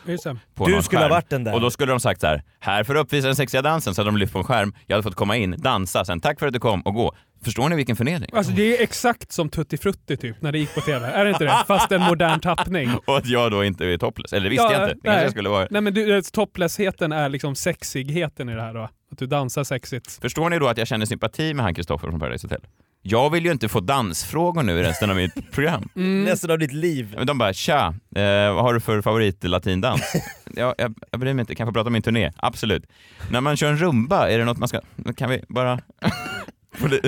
[0.56, 1.10] På Du skulle ha skärm.
[1.10, 1.54] varit den där.
[1.54, 4.02] Och då skulle de sagt så här, här får du uppvisa den sexiga dansen, så
[4.02, 4.73] hade de lyft på en skärm.
[4.88, 7.15] Jag hade fått komma in, dansa, sen tack för att du kom och gå.
[7.43, 8.30] Förstår ni vilken förnedring?
[8.34, 11.08] Alltså det är exakt som Tutti Frutti typ, när det gick på TV.
[11.08, 11.63] Är det inte det?
[11.67, 12.91] Fast en modern tappning.
[13.06, 14.34] Och att jag då inte är topless.
[14.34, 14.86] Eller det visste jag inte.
[14.86, 15.21] Det kanske nej.
[15.23, 15.67] jag skulle vara.
[15.69, 18.89] Nej men du, eh, toplessheten är liksom sexigheten i det här då.
[19.12, 20.21] Att du dansar sexigt.
[20.21, 22.62] Förstår ni då att jag känner sympati med han Kristoffer från Paradise Hotel?
[23.06, 25.89] Jag vill ju inte få dansfrågor nu i resten av mitt program.
[25.96, 26.26] Mm.
[26.26, 27.13] Resten av ditt liv.
[27.18, 30.13] Men de bara “tja, eh, vad har du för favorit latindans?”
[30.56, 32.32] ja, jag, jag bryr mig inte, kan jag få prata om min turné?
[32.36, 32.86] Absolut.
[33.32, 34.82] När man kör en rumba, är det något man ska...
[35.16, 35.80] Kan vi bara...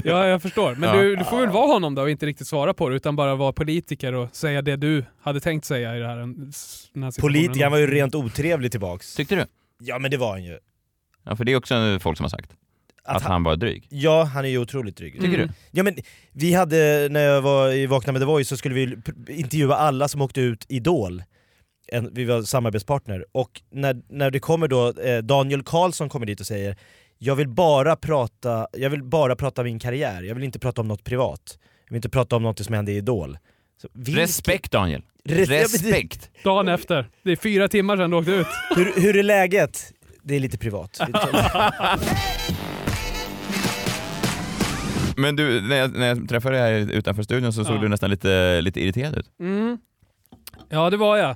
[0.04, 0.76] Ja, jag förstår.
[0.76, 1.02] Men Ja.
[1.02, 3.36] du, du får väl vara honom då och inte riktigt svara på det, utan bara
[3.36, 7.12] vara politiker och säga det du hade tänkt säga i det här, den här situationen.
[7.22, 9.16] Politikern var ju rent otrevlig tillbaks.
[9.16, 9.46] Tyckte du?
[9.80, 10.58] Ja men det var han ju.
[11.24, 12.52] Ja, för det är också folk som har sagt.
[13.08, 13.88] Att, han var dryg.
[13.90, 15.14] Ja, han är ju otroligt dryg.
[15.22, 15.50] Tycker du?
[15.72, 15.96] Ja men
[16.32, 20.08] vi hade, när jag var i Vakna med The Voice så skulle vi intervjua alla
[20.08, 21.24] som åkte ut Idol.
[21.88, 23.26] En, vi var samarbetspartner.
[23.32, 26.76] Och när, när det kommer då, eh, Daniel Karlsson kommer dit och säger
[27.18, 30.88] jag vill, bara prata, jag vill bara prata min karriär, jag vill inte prata om
[30.88, 31.58] något privat.
[31.86, 33.38] Jag vill inte prata om något som hände i Idol.
[33.82, 35.02] Så, vilken- Respekt Daniel.
[35.30, 36.30] Res- Respekt.
[36.44, 37.08] Dagen efter.
[37.24, 38.48] Det är fyra timmar sedan du åkte ut.
[38.76, 39.92] Hur, hur är läget?
[40.24, 41.00] Det är lite privat.
[45.18, 47.82] Men du, när jag, när jag träffade dig här utanför studion så såg Ja.
[47.82, 49.32] du nästan lite, lite irriterad ut.
[49.40, 49.78] Mm.
[50.70, 51.36] Ja, det var jag.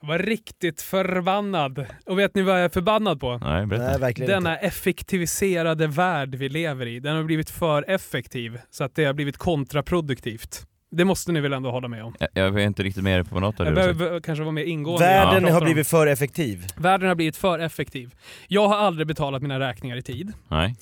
[0.00, 1.86] Jag var riktigt förbannad.
[2.06, 3.38] Och vet ni vad jag är förbannad på?
[3.38, 3.84] Nej, berätta.
[3.86, 7.00] Nej, verkligen Denna effektiviserade värld vi lever i.
[7.00, 10.66] Den har blivit för effektiv så att det har blivit kontraproduktivt.
[10.92, 12.14] Det måste ni väl ändå hålla med om?
[12.18, 14.64] Jag, jag är inte riktigt med på något av det Jag behöver kanske vara mer
[14.64, 15.06] ingående.
[15.06, 16.66] Världen har blivit för effektiv.
[16.76, 18.14] Världen har blivit för effektiv.
[18.48, 20.32] Jag har aldrig betalat mina räkningar i tid.
[20.48, 20.76] Nej.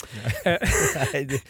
[0.44, 0.52] Eh,
[1.12, 1.42] Nej,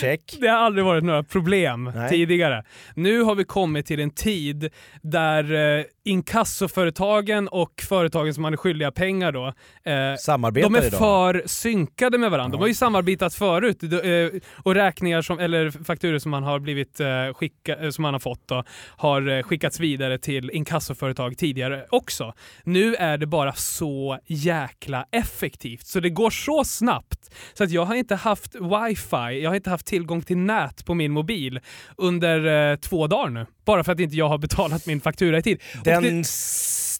[0.00, 0.36] Check.
[0.40, 2.08] Det har aldrig varit några problem Nej.
[2.10, 2.64] tidigare.
[2.94, 4.68] Nu har vi kommit till en tid
[5.02, 9.46] där eh, inkassoföretagen och företagen som man är skyldiga pengar då,
[9.90, 10.98] eh, Samarbetar de är idag.
[10.98, 12.56] för synkade med varandra.
[12.56, 17.00] De har ju samarbetat förut eh, och räkningar som, eller fakturor som man har blivit
[17.00, 18.64] eh, skicka, eh, som man har fått då,
[18.96, 22.34] har eh, skickats vidare till inkassoföretag tidigare också.
[22.64, 27.84] Nu är det bara så jäkla effektivt så det går så snabbt så att jag
[27.84, 31.60] har inte haft wifi, jag har inte haft tillgång till nät på min mobil
[31.96, 33.46] under eh, två dagar nu.
[33.64, 35.62] Bara för att inte jag har betalat min faktura i tid.
[35.84, 36.24] Den det,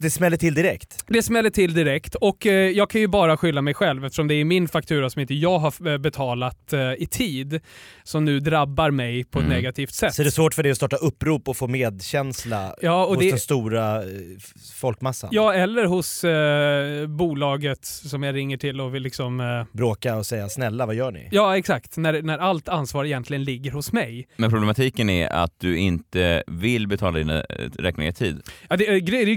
[0.00, 1.04] det smäller till direkt?
[1.06, 4.34] Det smäller till direkt och eh, jag kan ju bara skylla mig själv eftersom det
[4.34, 7.60] är min faktura som inte jag har eh, betalat eh, i tid
[8.04, 9.56] som nu drabbar mig på ett Mm.
[9.56, 10.14] negativt sätt.
[10.14, 13.24] Så det är svårt för dig att starta upprop och få medkänsla Ja, och hos
[13.24, 14.08] det- den stora eh,
[14.80, 15.30] folkmassan?
[15.32, 19.40] Ja, eller hos eh, bolaget som jag ringer till och vill liksom...
[19.40, 21.28] Eh, Bråka och säga snälla vad gör ni?
[21.32, 21.96] ja, exakt.
[21.96, 24.28] När, när allt ansvar egentligen ligger hos mig.
[24.36, 27.40] Men problematiken är att du inte vill betala dina
[27.78, 28.42] räkningar i tid.
[28.68, 29.34] Ja, det, är, det är ju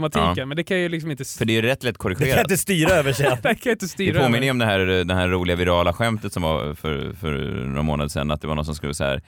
[0.00, 0.46] grundproblematiken, Ja.
[0.46, 1.24] men det kan ju liksom inte...
[1.24, 2.28] För det är ju rätt lätt Det korrigerat.
[2.28, 3.36] kan jag inte styra över sen.
[3.42, 4.44] det kan inte Det styra påminner över.
[4.44, 7.32] ju om det här, det här roliga virala skämtet som var för, för
[7.66, 9.22] några månader sedan, att det var någon som skulle så här,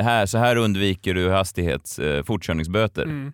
[0.00, 3.02] här så här undviker du hastighets, eh, fortkörningsböter.
[3.02, 3.32] Mm.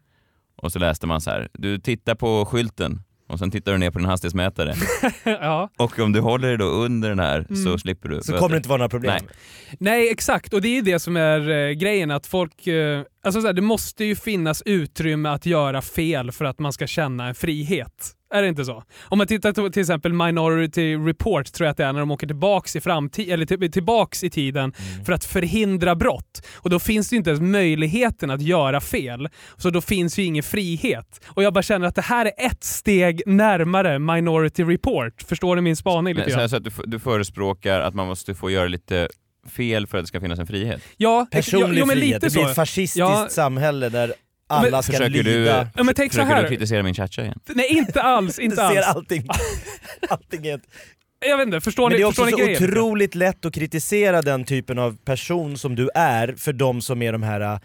[0.57, 3.91] Och så läste man så här, du tittar på skylten och sen tittar du ner
[3.91, 4.75] på din hastighetsmätare.
[5.25, 5.71] ja.
[5.79, 7.79] och om du håller dig då under den här så Mm.
[7.79, 9.19] slipper du Så kommer det inte vara några problem?
[9.21, 9.37] Nej.
[9.79, 10.55] Nej, exakt.
[10.55, 12.11] Och det är ju det som är eh, grejen.
[12.11, 12.67] Att folk...
[12.67, 16.73] Eh, alltså så här, det måste ju finnas utrymme att göra fel för att man
[16.73, 18.13] ska känna en frihet.
[18.35, 18.83] Är det inte så?
[19.09, 22.11] Om man tittar på till exempel Minority Report, tror jag att det är, när de
[22.11, 24.73] åker tillbaks i, framti- eller till- tillbaks i tiden
[25.07, 26.47] för att förhindra brott.
[26.57, 29.29] Och då finns det ju inte ens möjligheten att göra fel.
[29.57, 31.21] Så då finns ju ingen frihet.
[31.27, 35.23] Och jag bara känner att det här är ett steg närmare Minority Report.
[35.23, 38.51] Förstår du min spaning lite Men, så, att du, du förespråkar att man måste få
[38.51, 39.09] göra lite
[39.51, 40.83] fel för att det ska finnas en frihet?
[40.97, 43.27] Ja, Personlig jo, men frihet, lite det blir ett fascistiskt Ja.
[43.31, 44.13] samhälle där
[44.51, 45.71] alla ska Försöker du, lyda.
[45.77, 46.43] Ja, men tänk så här.
[46.43, 47.41] du kritisera min cha igen?
[47.55, 48.37] Nej, inte alls.
[48.41, 48.87] Du Inte ser alls.
[48.87, 49.27] allting,
[50.09, 50.63] allting är ett...
[51.27, 52.65] Jag vet inte, förstår Men ni, det är också så grejen?
[52.65, 57.13] otroligt lätt att kritisera den typen av person som du är för de som är
[57.13, 57.59] de här äh,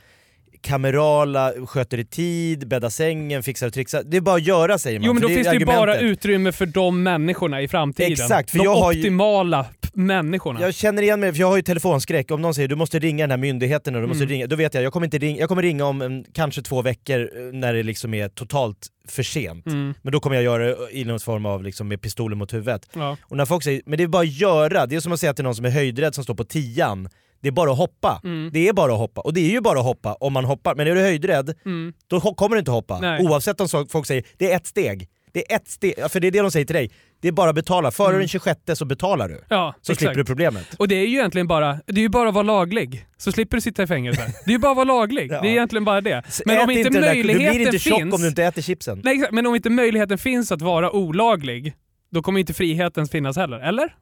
[0.65, 4.03] kamerala, sköter i tid, bäddar sängen, fixar och trixar.
[4.05, 5.05] Det är bara att göra säger man.
[5.07, 8.11] Jo men då är finns det ju bara utrymme för de människorna i framtiden.
[8.11, 10.61] Exakt, för de jag har ju- optimala p- människorna.
[10.61, 12.31] Jag känner igen mig, för jag har ju telefonskräck.
[12.31, 14.29] Om någon säger du måste ringa den här myndigheten och du måste Mm.
[14.33, 16.81] ringa, då vet jag jag kommer, inte ringa, jag kommer ringa om en, kanske två
[16.81, 19.67] veckor eh, när det liksom är totalt för sent.
[19.67, 19.93] Mm.
[20.01, 22.89] Men då kommer jag göra det i någon form av liksom med pistolen mot huvudet.
[22.93, 23.17] Ja.
[23.21, 25.33] Och när folk säger men det är bara att göra, det är som att säga
[25.33, 27.09] till någon som är höjdrädd som står på tian
[27.45, 28.21] det är bara att hoppa.
[28.23, 28.49] Mm.
[28.53, 29.21] Det är bara att hoppa.
[29.21, 30.75] Och det är ju bara att hoppa om man hoppar.
[30.75, 31.93] Men är du höjdrädd, Mm.
[32.07, 32.99] då kommer du inte hoppa.
[32.99, 33.25] Nej.
[33.25, 35.07] Oavsett om folk säger det är ett steg.
[35.33, 36.91] Det är ett steg, för det är det de säger till dig.
[37.21, 37.91] Det är bara att betala.
[37.91, 38.19] Före Mm.
[38.19, 39.41] den 26 så betalar du.
[39.49, 39.99] Ja, Så exakt.
[39.99, 40.73] slipper du problemet.
[40.77, 43.05] Och det är ju egentligen bara, det är ju bara att vara laglig.
[43.17, 44.33] Så slipper du sitta i fängelse.
[44.45, 45.31] Det är ju bara att vara laglig.
[45.31, 45.41] Ja.
[45.41, 46.23] Det är egentligen bara det.
[46.45, 48.13] Men ät om inte där- möjligheten Du blir inte tjock finns...
[48.15, 49.01] om du inte äter chipsen.
[49.03, 49.33] Nej, exakt.
[49.33, 51.73] Men om inte möjligheten finns att vara olaglig,
[52.11, 53.59] då kommer inte friheten finnas heller.
[53.59, 53.95] Eller?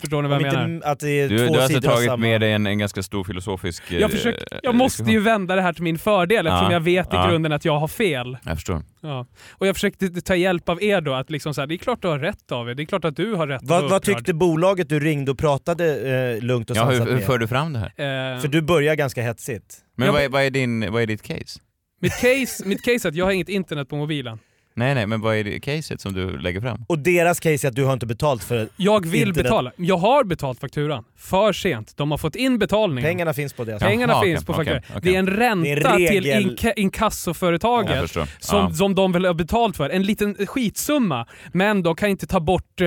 [0.00, 0.86] Förstår ni vad Om jag inte menar?
[0.86, 2.16] att det är Du, två du har alltså av tagit samma...
[2.16, 3.82] med dig en, en ganska stor filosofisk...
[3.92, 6.80] eh, Jag, försöker, jag måste ju vända det här till min fördel eftersom Ja, jag
[6.80, 7.28] vet i ja.
[7.28, 8.36] grunden att jag har fel.
[8.44, 8.82] Jag förstår.
[9.00, 9.26] Ja.
[9.52, 12.02] Och jag försökte ta hjälp av er då, att liksom så här, det är klart
[12.02, 14.02] du har rätt David, det är klart att du har rätt att Vad, upprörd.
[14.04, 17.24] tyckte bolaget du ringde och pratade eh, lugnt och Ja, hur, sansat hur med?
[17.24, 18.34] för du fram det här?
[18.34, 19.76] Eh, För du börjar ganska hetsigt.
[19.96, 21.60] Men Jag- vad, är, vad, är din, vad är ditt case?
[22.00, 24.38] mitt, case, mitt case är att jag har inget internet på mobilen.
[24.74, 26.84] Nej, nej, men vad är det caset som du lägger fram?
[26.88, 29.42] Och deras case är att du har inte betalt för Jag vill internet.
[29.44, 29.72] betala.
[29.76, 31.04] Jag har betalt fakturan.
[31.16, 31.96] För sent.
[31.96, 33.02] De har fått in betalningen.
[33.10, 34.78] Pengarna finns på deras Pengarna Jaha, finns okej, på fakturan.
[34.88, 35.10] okej, okej.
[35.12, 36.56] Det är en ränta Det är en till regel.
[36.56, 38.70] inka- inkassoföretaget som, Ja.
[38.70, 39.90] som de vill ha betalt för.
[39.90, 41.26] En liten skitsumma.
[41.52, 42.86] Men de kan inte ta bort eh,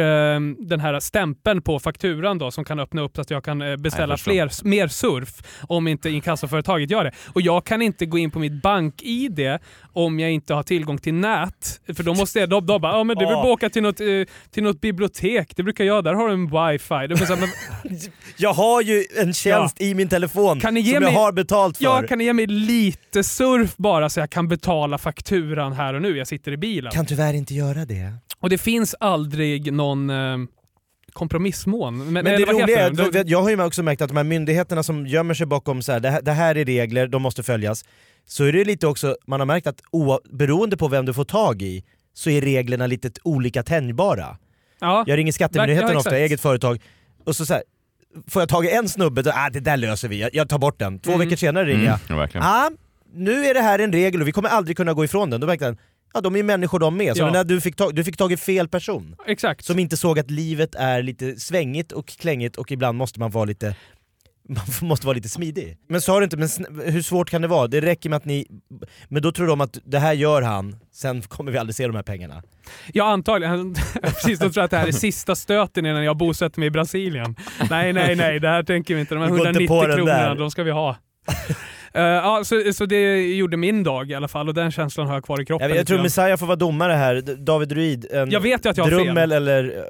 [0.60, 3.76] den här stämpeln på fakturan då som kan öppna upp så att jag kan eh,
[3.78, 5.30] beställa Jag fler, mer surf
[5.68, 7.12] om inte inkassoföretaget gör det.
[7.34, 9.40] Och jag kan inte gå in på mitt bank-id
[9.94, 11.75] om jag inte har tillgång till nät.
[11.96, 13.44] För då måste jag, de, de bara, ja men du vill Ja.
[13.44, 14.08] bara åka till något, eh,
[14.52, 16.94] till något bibliotek, det brukar jag, där har du en wifi.
[16.94, 17.50] Här, men,
[18.38, 21.32] Jag har ju en tjänst i min telefon Kan ni ge som mig- jag har
[21.32, 21.84] betalt för.
[21.84, 26.02] Ja, kan ni ge mig lite surf bara så jag kan betala fakturan här och
[26.02, 26.18] nu?
[26.18, 26.92] Jag sitter i bilen.
[26.92, 28.14] Kan tyvärr inte göra det.
[28.40, 30.38] Och det finns aldrig någon eh,
[31.14, 31.98] kompromissmån.
[31.98, 35.08] Men, Men det roliga är, jag har ju också märkt att de här myndigheterna som
[35.08, 37.86] gömmer sig bakom så här, det, här, det här är regler, de måste följas.
[38.28, 39.82] Så är det lite också, man har märkt att
[40.32, 41.84] beroende på vem du får tag i
[42.14, 44.38] så är reglerna lite olika tänjbara.
[44.80, 46.82] Ja, Jag ringer Skattemyndigheten Ja, ofta, eget företag,
[47.24, 47.64] och så, så här,
[48.28, 50.58] får jag tag i en snubbe, då, ah, det där löser vi, jag, jag tar
[50.58, 51.00] bort den.
[51.00, 51.20] Två Mm.
[51.28, 52.46] veckor senare ringer jag, ja, verkligen.
[52.48, 52.70] ah,
[53.14, 55.42] nu är det här en regel och vi kommer aldrig kunna gå ifrån den.
[55.42, 55.78] Då märkte jag,
[56.14, 57.16] ja de är ju människor de med.
[57.18, 57.32] Så Ja.
[57.32, 59.16] när du, fick tag, du fick tag i fel person.
[59.28, 59.66] Exakt.
[59.66, 63.46] Som inte såg att livet är lite svängigt och klängigt och ibland måste man vara
[63.46, 63.76] lite
[64.48, 65.78] man måste vara lite smidig.
[65.88, 66.50] Men sa du inte, men
[66.86, 67.68] hur svårt kan det vara?
[67.68, 68.48] Det räcker med att ni...
[69.08, 71.96] Men då tror de att det här gör han, sen kommer vi aldrig se de
[71.96, 72.44] här pengarna.
[72.94, 73.76] Ja antagligen.
[74.02, 77.36] Precis, de tror att det här är sista stöten innan jag bosätter mig i Brasilien.
[77.70, 79.16] Nej, nej, nej, det här tänker vi inte.
[79.16, 80.98] De här Vi går inte 190 på den kronorna, de ska vi ha.
[81.96, 85.14] Eh, ja, så, så det gjorde min dag i alla fall och den känslan har
[85.14, 85.70] jag kvar i kroppen.
[85.70, 86.02] Jag, jag tror.
[86.02, 88.06] Messiah får vara domare här, David Druid.
[88.12, 89.00] En Jag vet ju att jag har fel.
[89.06, 89.86] drummel eller...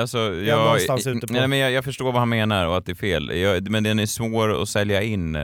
[0.00, 2.76] Alltså, Jag jag, någonstans ute på- nej, men jag, jag förstår vad han menar och
[2.76, 3.36] att det är fel.
[3.38, 5.36] Jag, men den är svår att sälja in.
[5.36, 5.42] eh,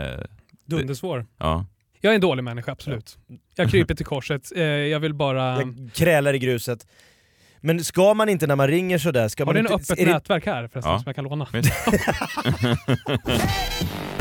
[0.66, 1.26] Dundersvår.
[1.38, 1.66] Ja.
[2.00, 3.18] Jag är en dålig människa, absolut.
[3.56, 4.52] Jag kryper till korset.
[4.56, 5.56] Eh, jag vill bara...
[5.56, 6.86] Jag krälar i gruset.
[7.60, 9.92] Men ska man inte när man ringer sådär, ska Har man du en inte...
[9.92, 10.98] öppet är det- nätverk här förresten Ja.
[10.98, 11.46] som jag kan låna?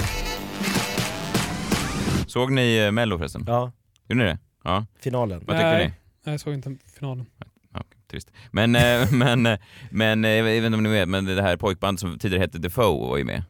[2.30, 3.44] Såg ni eh, Mello förresten?
[3.48, 3.72] Ja.
[4.10, 4.38] Gjorde ni det?
[4.64, 4.86] Ja.
[5.00, 5.44] Finalen.
[5.48, 5.84] Vad tycker ni?
[5.84, 5.94] Nej,
[6.34, 7.26] jag såg inte finalen.
[7.74, 8.32] Ja, trist.
[8.52, 9.60] Men, eh, men, eh,
[9.92, 12.70] men jag vet inte om ni vet, men det här pojkbandet som tidigare hette The
[12.70, 13.44] Foe var ju med.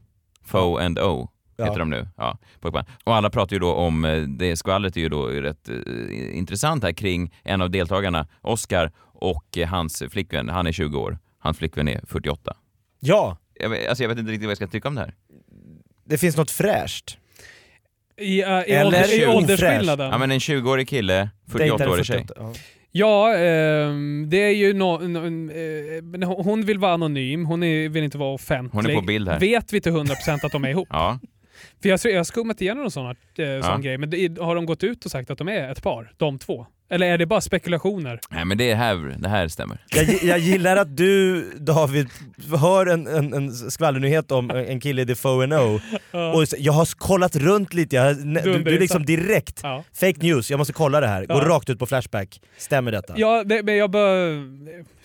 [0.46, 1.66] Foe and O Ja.
[1.66, 2.08] heter de nu.
[2.18, 2.88] Ja, pojkband.
[3.04, 6.92] Och alla pratar ju då om, det skvallret är ju då rätt eh, intressant här
[6.92, 10.50] kring en av deltagarna, Oscar, och eh, hans flickvän.
[10.50, 12.58] Han är 20 år, hans flickvän är 48.
[13.00, 15.16] Ja, Jag vet, alltså jag vet inte riktigt vad jag ska tycka om det här.
[16.06, 17.18] det finns något fräscht.
[18.20, 20.12] I, uh, i, Eller ålder, i åldersskillnaden?
[20.12, 22.18] Ja men en 20-årig kille, Dejtar 48-årig tjej.
[22.28, 22.54] 48, ja.
[22.92, 25.20] Ja, ehm, det är ju no, no,
[25.52, 28.78] eh, men hon vill vara anonym, hon är, vill inte vara offentlig.
[28.82, 29.40] Hon är på bild här.
[29.40, 30.88] Vet vi till 100% att de är ihop?
[30.92, 31.20] Ja.
[31.82, 33.16] För jag, jag har skummat igenom en sån, här,
[33.56, 33.78] eh, sån Ja.
[33.78, 36.40] grej, men det, har de gått ut och sagt att de är ett par, de
[36.40, 36.66] två?
[36.92, 38.20] Eller är det bara spekulationer?
[38.30, 39.78] Nej men det här, det här stämmer.
[39.90, 42.10] Jag, jag gillar att du David
[42.62, 45.80] hör en, en, en skvallernyhet om en kille i The Foe and O
[46.12, 46.34] Ja.
[46.34, 49.84] och jag har kollat runt lite, jag, du, du är liksom direkt, Ja.
[49.94, 51.48] fake news, jag måste kolla det här, gå Ja.
[51.50, 52.42] rakt ut på Flashback.
[52.58, 53.14] Stämmer detta?
[53.18, 54.16] Ja, det, men jag bara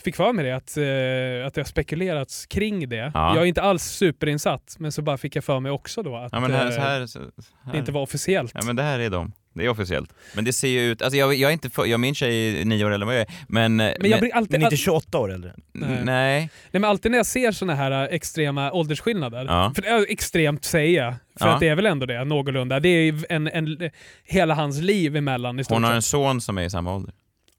[0.05, 3.11] fick för mig det, att, eh, att det har spekulerats kring det.
[3.15, 3.35] Ja.
[3.35, 6.33] Jag är inte alls superinsatt, men så bara fick jag för mig också då att
[6.33, 7.73] Ja men här, eh, så här, så, här.
[7.73, 8.53] det inte var officiellt.
[8.55, 9.33] Ja men det här är de.
[9.55, 10.11] Det är officiellt.
[10.35, 12.65] Men det ser ju ut, alltså jag, jag är inte för, jag min tjej är
[12.65, 13.77] nio år äldre än vad jag är, men...
[13.77, 14.53] Men jag blir alltid...
[14.53, 15.55] Men inte 28 år äldre?
[15.73, 15.89] Nej.
[16.05, 16.39] Nej.
[16.41, 19.73] Nej men alltid när jag ser såna här äh, extrema åldersskillnader, Ja.
[19.75, 21.55] för det är extremt säger jag, för Ja.
[21.55, 22.81] att det är väl ändå det, någorlunda.
[22.81, 23.91] Det är ju en, en,
[24.25, 27.15] hela hans liv emellan i stort Hon har en son som är i samma ålder.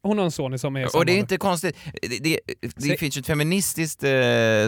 [0.08, 1.76] Hon har en son som är Och det är inte konstigt.
[2.02, 2.40] Det, det,
[2.76, 4.10] det finns ju ett feministiskt eh,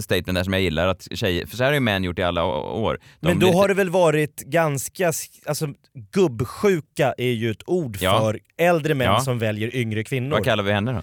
[0.01, 2.23] statement där som jag gillar, att tjejer, för så här har ju män gjort i
[2.23, 2.99] alla år.
[3.19, 5.67] De Men då har det väl varit ganska, sk- alltså
[6.13, 8.19] gubbsjuka är ju ett ord Ja.
[8.19, 9.19] för äldre män Ja.
[9.19, 10.31] som väljer yngre kvinnor.
[10.31, 11.01] Vad kallar vi henne då?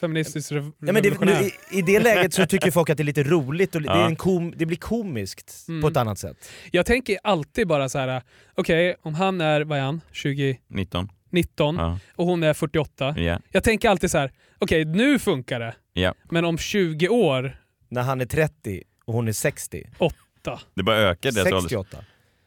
[0.00, 1.40] Feministiskt rev- Ja, men det, revolutionär.
[1.40, 3.86] nu, i, I det läget så tycker folk att det är lite roligt och det,
[3.86, 3.94] Ja.
[4.02, 5.82] är en kom, det blir komiskt Mm.
[5.82, 6.50] på ett annat sätt.
[6.70, 8.22] Jag tänker alltid bara så här:
[8.54, 11.08] okej om han är, vad är han, 20, 19?
[11.32, 11.98] 19 Ja.
[12.16, 13.14] och hon är 48.
[13.18, 13.38] Ja.
[13.50, 16.14] Jag tänker alltid så här: okej nu funkar det, ja.
[16.30, 17.56] men om 20 år,
[17.88, 19.84] När han är 30 och hon är 60.
[19.98, 20.60] 8.
[20.74, 21.60] Det bara ökar deras ålder.
[21.60, 21.96] 68.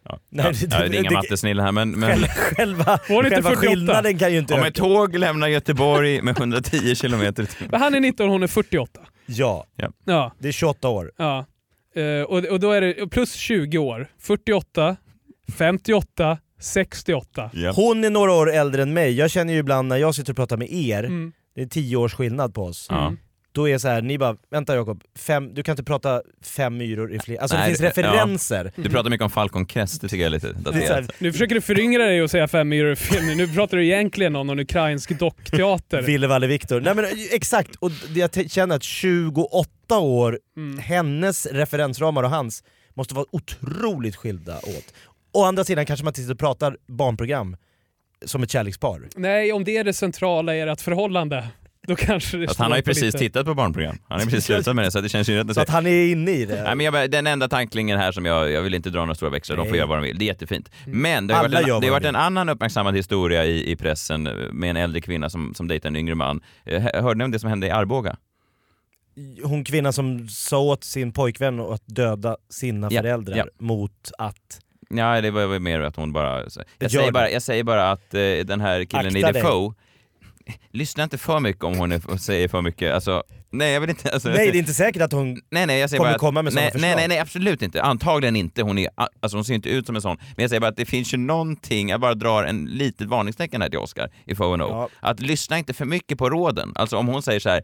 [0.09, 0.19] Ja.
[0.29, 0.51] Nej, ja.
[0.51, 1.91] det- ja, det är det- inga det- mattesnille här men...
[1.91, 2.09] men...
[2.09, 3.69] Själva, själva, Var det inte själva 48?
[3.69, 4.67] skillnaden kan ju inte Om öka.
[4.67, 7.81] ett tåg lämnar Göteborg med 110 kilometer i timmen.
[7.81, 9.01] Han är 19 och hon är 48.
[9.25, 9.91] Ja, Ja.
[10.05, 10.33] Ja.
[10.39, 11.11] det är 28 år.
[11.17, 11.45] Ja.
[11.95, 14.07] Eh, och, och då är det plus 20 år.
[14.19, 14.95] 48,
[15.57, 17.49] 58, 68.
[17.53, 17.71] Ja.
[17.71, 20.37] Hon är några år äldre än mig, jag känner ju ibland när jag sitter och
[20.37, 21.31] pratar med er, Mm.
[21.55, 22.87] det är 10 års skillnad på oss.
[22.89, 23.13] Ja.
[23.51, 27.13] Då är så här, ni bara, vänta Jakob, fem, du kan inte prata fem myror
[27.13, 27.37] i fler...
[27.37, 28.71] Alltså Nej, det finns det- referenser.
[28.75, 31.11] Du pratar mycket om Falcon Crest, det tycker jag är lite Det är daterat.
[31.19, 33.37] Nu försöker du föryngra dig och säga fem myror i film.
[33.37, 36.01] Nu pratar du egentligen om någon ukrainsk dockteater.
[36.05, 36.81] Ville Valle Viktor.
[36.81, 40.79] Nej men exakt, och det jag känner att 28 år, Mm.
[40.79, 42.63] hennes referensramar och hans
[42.93, 44.93] måste vara otroligt skilda åt.
[45.35, 47.57] Å andra sidan kanske man till och pratar barnprogram
[48.25, 49.01] som ett kärlekspar.
[49.15, 51.47] Nej, om det är det centrala i ert förhållande,
[51.87, 53.97] då kanske det Att han har ju precis lite- tittat på barnprogram.
[54.07, 56.11] Han har precis slutat med det så det känns ju rätt Så att han är
[56.11, 56.63] inne i det.
[56.63, 59.29] Nej, men jag, den enda tanklingen här som jag, jag vill inte dra några stora
[59.31, 60.17] växlar, de får göra vad de vill.
[60.17, 60.71] Det är jättefint.
[60.87, 63.75] Men det har Alla varit, en, det har varit en annan uppmärksammad historia i, i
[63.75, 66.41] pressen med en äldre kvinna som, som dejtar en yngre man.
[66.65, 68.17] Eh, Hörde ni om det som hände i Arboga?
[69.43, 73.45] Hon kvinnan som sa åt sin pojkvän att döda sina Ja, föräldrar ja.
[73.59, 74.61] mot att...
[74.89, 76.43] Ja, det var väl mer att hon bara...
[76.79, 79.31] Jag säger bara, jag säger bara att eh, den här killen Akta i.
[79.31, 79.73] Defoe,
[80.71, 82.93] lyssna inte för mycket om hon är, säger för mycket.
[82.93, 84.11] Alltså, nej, jag vill inte...
[84.11, 86.21] Alltså, Nej det är inte säkert att hon Nej nej jag säger kommer bara att,
[86.21, 86.87] komma med sådana nej, förslag.
[86.87, 88.61] nej, nej nej absolut inte, antagligen inte.
[88.61, 90.17] Hon, är, alltså, hon ser inte ut som en sån.
[90.17, 93.61] Men jag säger bara att det finns ju någonting, jag bara drar en litet varningstecken
[93.61, 94.63] här till Oscar i Foe No.
[94.63, 94.89] Ja.
[94.99, 96.71] Att lyssna inte för mycket på råden.
[96.75, 97.61] Alltså om hon säger så här,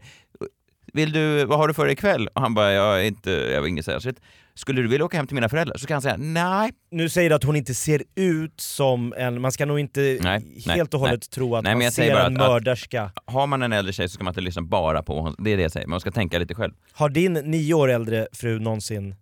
[0.92, 2.28] vill du, vad har du för ikväll?
[2.34, 4.18] Och han bara, jag är inte, jag har inget särskilt.
[4.54, 5.76] Skulle du vilja åka hem till mina föräldrar?
[5.78, 6.70] Så kan han säga, nej.
[6.90, 10.18] Nu säger du att hon inte ser ut som en, man ska nog inte Nej,
[10.20, 11.34] nej, helt och hållet nej.
[11.34, 13.12] tro att Nej, man jag säger ser bara en att- att- mörderska.
[13.24, 15.56] Har man en äldre tjej så ska man inte lyssna bara på hon, det är
[15.56, 16.72] det jag säger, man ska tänka lite själv.
[16.92, 19.14] Har din nio år äldre fru någonsin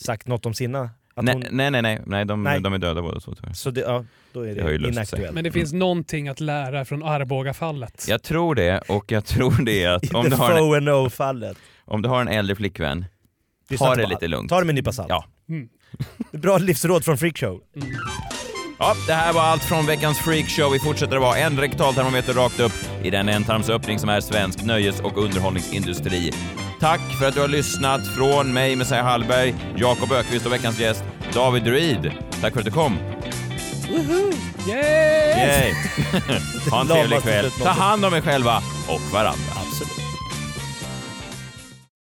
[0.00, 0.90] sagt något om sina?
[1.14, 2.60] Att Nej, hon, nej, nej, nej, nej, de, Nej.
[2.60, 3.52] de är döda båda två tyvärr.
[3.52, 5.34] så det, ja, då är Det det inaktuellt.
[5.34, 8.06] Men det finns någonting att lära från Arboga-fallet.
[8.08, 11.56] Jag tror det, och jag tror det att om du har en, No-fallet.
[11.84, 13.04] om du har en äldre flickvän,
[13.68, 14.48] Lyssna inte det på lite lugnt.
[14.50, 15.08] Ta det med en nypa salt.
[15.10, 15.24] Ja.
[15.48, 15.68] Mm.
[16.42, 17.60] Bra livsråd från Freakshow.
[18.78, 20.72] Ja, det här var allt från veckans freakshow.
[20.72, 25.00] Vi fortsätter att vara en rektaltermometer rakt upp i den ändtarmsöppning som är svensk nöjes
[25.00, 26.32] och underhållningsindustri.
[26.80, 31.04] Tack för att du har lyssnat från mig, Messiah Hallberg, Jakob Ökvist och veckans gäst
[31.34, 32.12] David Druid.
[32.40, 32.98] Tack för att du kom.
[34.68, 35.38] Yay!
[35.38, 35.72] Yay!
[36.70, 37.50] ha en trevlig Lamaste kväll.
[37.50, 37.76] slutmålet.
[37.76, 38.56] Ta hand om er själva
[38.88, 39.52] och varandra.
[39.66, 40.15] Absolut.